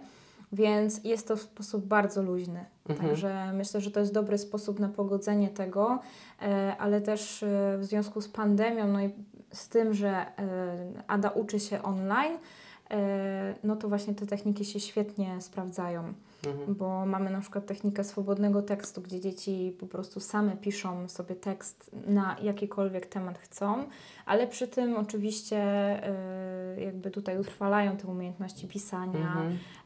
Więc 0.52 1.04
jest 1.04 1.28
to 1.28 1.36
w 1.36 1.42
sposób 1.42 1.84
bardzo 1.86 2.22
luźny. 2.22 2.64
Mhm. 2.88 3.08
Także 3.08 3.52
myślę, 3.54 3.80
że 3.80 3.90
to 3.90 4.00
jest 4.00 4.12
dobry 4.14 4.38
sposób 4.38 4.78
na 4.80 4.88
pogodzenie 4.88 5.48
tego, 5.48 5.98
e, 6.42 6.76
ale 6.78 7.00
też 7.00 7.42
e, 7.42 7.76
w 7.78 7.84
związku 7.84 8.20
z 8.20 8.28
pandemią, 8.28 8.86
no 8.86 9.02
i 9.02 9.10
z 9.52 9.68
tym, 9.68 9.94
że 9.94 10.08
e, 10.10 10.26
Ada 11.06 11.28
uczy 11.30 11.60
się 11.60 11.82
online, 11.82 12.34
e, 12.34 12.38
no 13.64 13.76
to 13.76 13.88
właśnie 13.88 14.14
te 14.14 14.26
techniki 14.26 14.64
się 14.64 14.80
świetnie 14.80 15.40
sprawdzają, 15.40 16.12
Mhm. 16.46 16.74
bo 16.74 17.06
mamy 17.06 17.30
na 17.30 17.40
przykład 17.40 17.66
technikę 17.66 18.04
swobodnego 18.04 18.62
tekstu, 18.62 19.00
gdzie 19.02 19.20
dzieci 19.20 19.76
po 19.80 19.86
prostu 19.86 20.20
same 20.20 20.56
piszą 20.56 21.08
sobie 21.08 21.36
tekst 21.36 21.90
na 22.06 22.36
jakikolwiek 22.42 23.06
temat 23.06 23.38
chcą, 23.38 23.84
ale 24.26 24.46
przy 24.46 24.68
tym 24.68 24.96
oczywiście 24.96 25.56
e, 25.58 26.80
jakby 26.80 27.10
tutaj 27.10 27.38
utrwalają 27.40 27.96
te 27.96 28.08
umiejętności 28.08 28.68
pisania, 28.68 29.36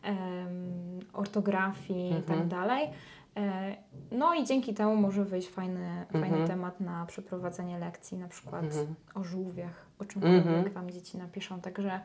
Mhm. 0.05 1.01
ortografii 1.13 2.11
i 2.11 2.23
tak 2.23 2.31
Mhm. 2.31 2.49
dalej. 2.49 2.91
E, 3.37 3.77
no 4.13 4.35
i 4.35 4.45
dzięki 4.45 4.75
temu 4.75 4.97
może 4.97 5.25
wyjść 5.25 5.49
fajny, 5.49 6.07
fajny 6.13 6.27
Mhm. 6.27 6.47
temat 6.49 6.81
na 6.81 7.07
przeprowadzenie 7.07 7.79
lekcji, 7.79 8.19
na 8.19 8.29
przykład 8.29 8.65
Mhm. 8.65 8.95
o 9.15 9.25
żółwiach, 9.25 9.87
o 9.99 10.05
czymkolwiek 10.05 10.47
Mhm. 10.47 10.71
tam 10.71 10.91
dzieci 10.91 11.19
napiszą. 11.19 11.61
Także 11.61 12.01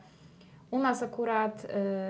u 0.70 0.78
nas 0.78 1.02
akurat 1.02 1.64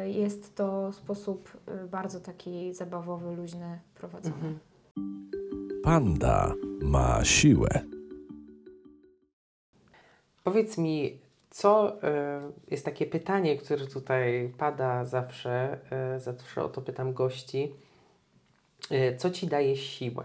y, 0.05 0.11
jest 0.11 0.57
to 0.57 0.93
sposób 0.93 1.57
y, 1.85 1.89
bardzo 1.89 2.21
taki 2.21 2.75
zabawowy, 2.75 3.37
luźny 3.37 3.81
prowadzony. 3.95 4.35
Mhm. 4.35 4.59
Panda 5.83 6.55
ma 6.83 7.25
siłę. 7.25 7.69
Powiedz 10.45 10.79
mi, 10.79 11.19
co 11.51 12.03
e, 12.03 12.41
jest 12.71 12.85
takie 12.85 13.07
pytanie, 13.07 13.57
które 13.57 13.87
tutaj 13.87 14.53
pada 14.59 15.05
zawsze, 15.05 15.79
e, 15.91 16.21
zawsze 16.21 16.65
o 16.65 16.69
to 16.69 16.81
pytam 16.81 17.13
gości. 17.13 17.75
E, 18.91 19.17
co 19.17 19.31
ci 19.31 19.47
daje 19.47 19.77
siłę? 19.77 20.25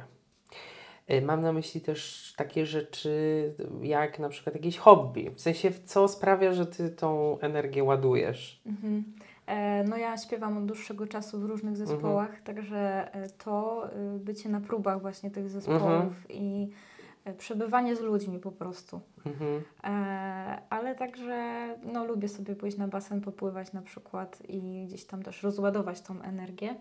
E, 1.07 1.21
Mam 1.21 1.41
na 1.41 1.51
myśli 1.53 1.81
też 1.81 2.33
takie 2.37 2.65
rzeczy 2.65 3.53
jak 3.81 4.19
na 4.19 4.29
przykład 4.29 4.55
jakieś 4.55 4.77
hobby. 4.77 5.31
W 5.35 5.41
sensie, 5.41 5.71
co 5.85 6.07
sprawia, 6.07 6.53
że 6.53 6.65
ty 6.65 6.89
tą 6.89 7.39
energię 7.39 7.83
ładujesz? 7.83 8.61
Mhm. 8.65 9.03
E, 9.47 9.83
No 9.83 9.97
ja 9.97 10.17
śpiewam 10.17 10.57
od 10.57 10.65
dłuższego 10.65 11.07
czasu 11.07 11.39
w 11.39 11.45
różnych 11.45 11.77
zespołach, 11.77 12.41
także 12.41 13.13
e, 13.13 13.29
to 13.29 13.85
e, 13.89 14.19
bycie 14.19 14.49
na 14.49 14.61
próbach 14.61 15.01
właśnie 15.01 15.31
tych 15.31 15.49
zespołów 15.49 15.83
Mhm. 15.83 16.13
i 16.29 16.69
e, 17.25 17.33
przebywanie 17.33 17.95
z 17.95 18.01
ludźmi 18.01 18.39
po 18.39 18.51
prostu. 18.51 18.99
Mhm. 19.25 19.63
E, 19.83 19.87
ale 20.69 20.95
także 20.95 21.67
no, 21.93 22.05
lubię 22.05 22.27
sobie 22.27 22.55
pójść 22.55 22.77
na 22.77 22.87
basen, 22.87 23.21
popływać 23.21 23.73
na 23.73 23.81
przykład 23.81 24.39
i 24.49 24.85
gdzieś 24.87 25.05
tam 25.05 25.23
też 25.23 25.43
rozładować 25.43 26.01
tą 26.01 26.21
energię. 26.21 26.75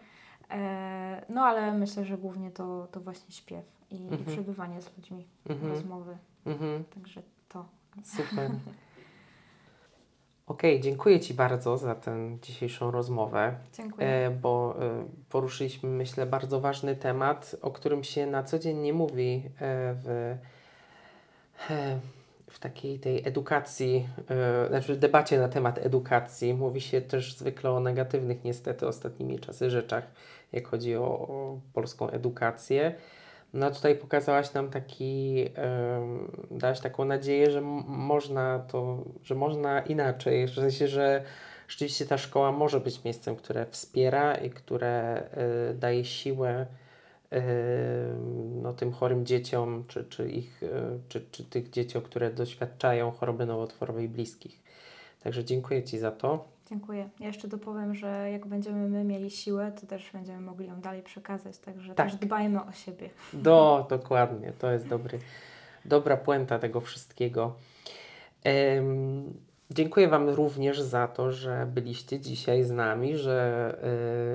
E, 0.50 1.24
no 1.28 1.42
ale 1.42 1.72
myślę, 1.72 2.04
że 2.04 2.18
głównie 2.18 2.50
to, 2.50 2.88
to 2.92 3.00
właśnie 3.00 3.34
śpiew 3.34 3.64
i, 3.94 4.02
Mhm. 4.02 4.24
przebywanie 4.24 4.82
z 4.82 4.96
ludźmi, 4.96 5.26
Mhm. 5.48 5.72
rozmowy. 5.72 6.18
Mhm. 6.46 6.84
Także 6.84 7.22
to. 7.48 7.64
Super. 8.04 8.50
Okej, 10.46 10.80
dziękuję 10.80 11.20
Ci 11.20 11.34
bardzo 11.34 11.78
za 11.78 11.94
tę 11.94 12.38
dzisiejszą 12.42 12.90
rozmowę. 12.90 13.54
Dziękuję. 13.72 14.06
E, 14.06 14.30
bo 14.30 14.76
e, 14.80 15.04
poruszyliśmy, 15.28 15.88
myślę, 15.88 16.26
bardzo 16.26 16.60
ważny 16.60 16.96
temat, 16.96 17.56
o 17.62 17.70
którym 17.70 18.04
się 18.04 18.26
na 18.26 18.42
co 18.42 18.58
dzień 18.58 18.78
nie 18.78 18.92
mówi 18.92 19.42
e, 19.46 19.50
w, 19.94 20.36
w 22.50 22.58
takiej 22.58 22.98
tej 22.98 23.28
edukacji, 23.28 24.08
znaczy 24.68 24.96
debacie 24.96 25.38
na 25.38 25.48
temat 25.48 25.78
edukacji. 25.78 26.54
Mówi 26.54 26.80
się 26.80 27.00
też 27.00 27.36
zwykle 27.36 27.70
o 27.70 27.80
negatywnych, 27.80 28.44
niestety, 28.44 28.86
ostatnimi 28.86 29.38
czasy 29.38 29.70
rzeczach, 29.70 30.04
jak 30.52 30.68
chodzi 30.68 30.96
o, 30.96 31.02
o 31.04 31.60
polską 31.72 32.10
edukację. 32.10 32.94
No 33.54 33.70
tutaj 33.70 33.96
pokazałaś 33.96 34.52
nam 34.52 34.70
taki, 34.70 35.44
em, 35.54 36.30
dałaś 36.50 36.80
taką 36.80 37.04
nadzieję, 37.04 37.50
że 37.50 37.60
można 37.86 38.58
to, 38.58 39.04
że 39.22 39.34
można 39.34 39.80
inaczej, 39.80 40.46
w 40.46 40.54
sensie, 40.54 40.88
że 40.88 41.24
rzeczywiście 41.68 42.06
ta 42.06 42.18
szkoła 42.18 42.52
może 42.52 42.80
być 42.80 43.04
miejscem, 43.04 43.36
które 43.36 43.66
wspiera 43.66 44.34
i 44.34 44.50
które 44.50 45.22
y, 45.70 45.74
daje 45.74 46.04
siłę 46.04 46.66
y, 47.32 47.42
no, 48.62 48.72
tym 48.72 48.92
chorym 48.92 49.26
dzieciom, 49.26 49.84
czy, 49.88 50.04
czy, 50.04 50.28
ich, 50.28 50.62
y, 50.62 50.70
czy, 51.08 51.26
czy 51.30 51.44
tych 51.44 51.70
dzieciom, 51.70 52.02
które 52.02 52.30
doświadczają 52.30 53.10
choroby 53.10 53.46
nowotworowej 53.46 54.08
bliskich. 54.08 54.62
Także 55.22 55.44
dziękuję 55.44 55.82
Ci 55.82 55.98
za 55.98 56.10
to. 56.10 56.53
Dziękuję. 56.68 57.08
Ja 57.20 57.26
jeszcze 57.26 57.48
dopowiem, 57.48 57.94
że 57.94 58.30
jak 58.30 58.46
będziemy 58.46 58.88
my 58.88 59.04
mieli 59.04 59.30
siłę, 59.30 59.72
to 59.80 59.86
też 59.86 60.10
będziemy 60.12 60.40
mogli 60.40 60.66
ją 60.68 60.80
dalej 60.80 61.02
przekazać, 61.02 61.58
także 61.58 61.94
Tak. 61.94 62.06
też 62.10 62.16
dbajmy 62.16 62.60
o 62.64 62.72
siebie. 62.72 63.10
Do, 63.32 63.86
dokładnie, 63.90 64.52
to 64.58 64.70
jest 64.70 64.88
dobry, 64.88 65.18
dobra 65.84 66.16
puenta 66.16 66.58
tego 66.58 66.80
wszystkiego. 66.80 67.54
Em, 68.44 69.34
dziękuję 69.70 70.08
Wam 70.08 70.28
również 70.28 70.80
za 70.80 71.08
to, 71.08 71.32
że 71.32 71.66
byliście 71.74 72.20
dzisiaj 72.20 72.62
z 72.62 72.70
nami, 72.70 73.16
że 73.16 73.78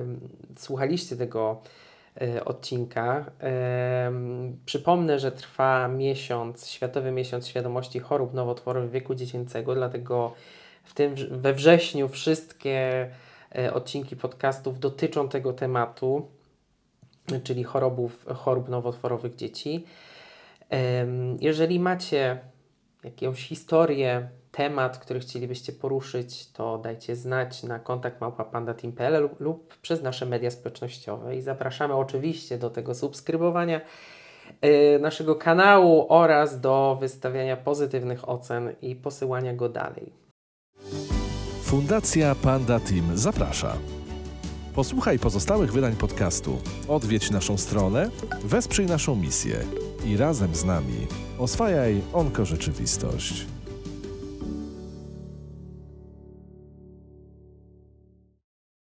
em, 0.00 0.20
słuchaliście 0.58 1.16
tego 1.16 1.62
e, 2.20 2.44
odcinka. 2.44 3.24
Przypomnę, 4.66 5.18
że 5.18 5.32
trwa 5.32 5.88
miesiąc, 5.88 6.66
Światowy 6.68 7.10
Miesiąc 7.10 7.48
Świadomości 7.48 7.98
Chorób 8.00 8.34
Nowotworowych 8.34 8.90
wieku 8.90 9.14
dziecięcego, 9.14 9.74
dlatego 9.74 10.32
w 10.84 10.94
tym, 10.94 11.14
we 11.30 11.54
wrześniu 11.54 12.08
wszystkie 12.08 13.10
e, 13.58 13.74
odcinki 13.74 14.16
podcastów 14.16 14.78
dotyczą 14.78 15.28
tego 15.28 15.52
tematu 15.52 16.28
czyli 17.44 17.64
chorobów, 17.64 18.26
chorób 18.34 18.68
nowotworowych 18.68 19.36
dzieci. 19.36 19.86
Jeżeli 21.40 21.80
macie 21.80 22.40
jakąś 23.04 23.48
historię, 23.48 24.28
temat, 24.52 24.98
który 24.98 25.20
chcielibyście 25.20 25.72
poruszyć, 25.72 26.52
to 26.52 26.78
dajcie 26.78 27.16
znać 27.16 27.62
na 27.62 27.78
kontakt 27.78 28.20
małpapanda.team.pl 28.20 29.22
lub, 29.22 29.40
lub 29.40 29.76
przez 29.76 30.02
nasze 30.02 30.26
media 30.26 30.50
społecznościowe 30.50 31.36
i 31.36 31.42
zapraszamy 31.42 31.94
oczywiście 31.94 32.58
do 32.58 32.70
tego 32.70 32.94
subskrybowania 32.94 33.80
e, 34.60 34.98
naszego 34.98 35.36
kanału 35.36 36.06
oraz 36.08 36.60
do 36.60 36.96
wystawiania 37.00 37.56
pozytywnych 37.56 38.28
ocen 38.28 38.74
i 38.82 38.96
posyłania 38.96 39.54
go 39.54 39.68
dalej. 39.68 40.19
Fundacja 41.70 42.34
Panda 42.34 42.80
Team 42.80 43.18
zaprasza. 43.18 43.76
Posłuchaj 44.74 45.18
pozostałych 45.18 45.72
wydań 45.72 45.96
podcastu, 45.96 46.58
odwiedź 46.88 47.30
naszą 47.30 47.58
stronę, 47.58 48.10
wesprzyj 48.44 48.86
naszą 48.86 49.16
misję 49.16 49.56
i 50.04 50.16
razem 50.16 50.54
z 50.54 50.64
nami 50.64 51.06
oswajaj 51.38 52.02
onko 52.12 52.44
rzeczywistość. 52.44 53.46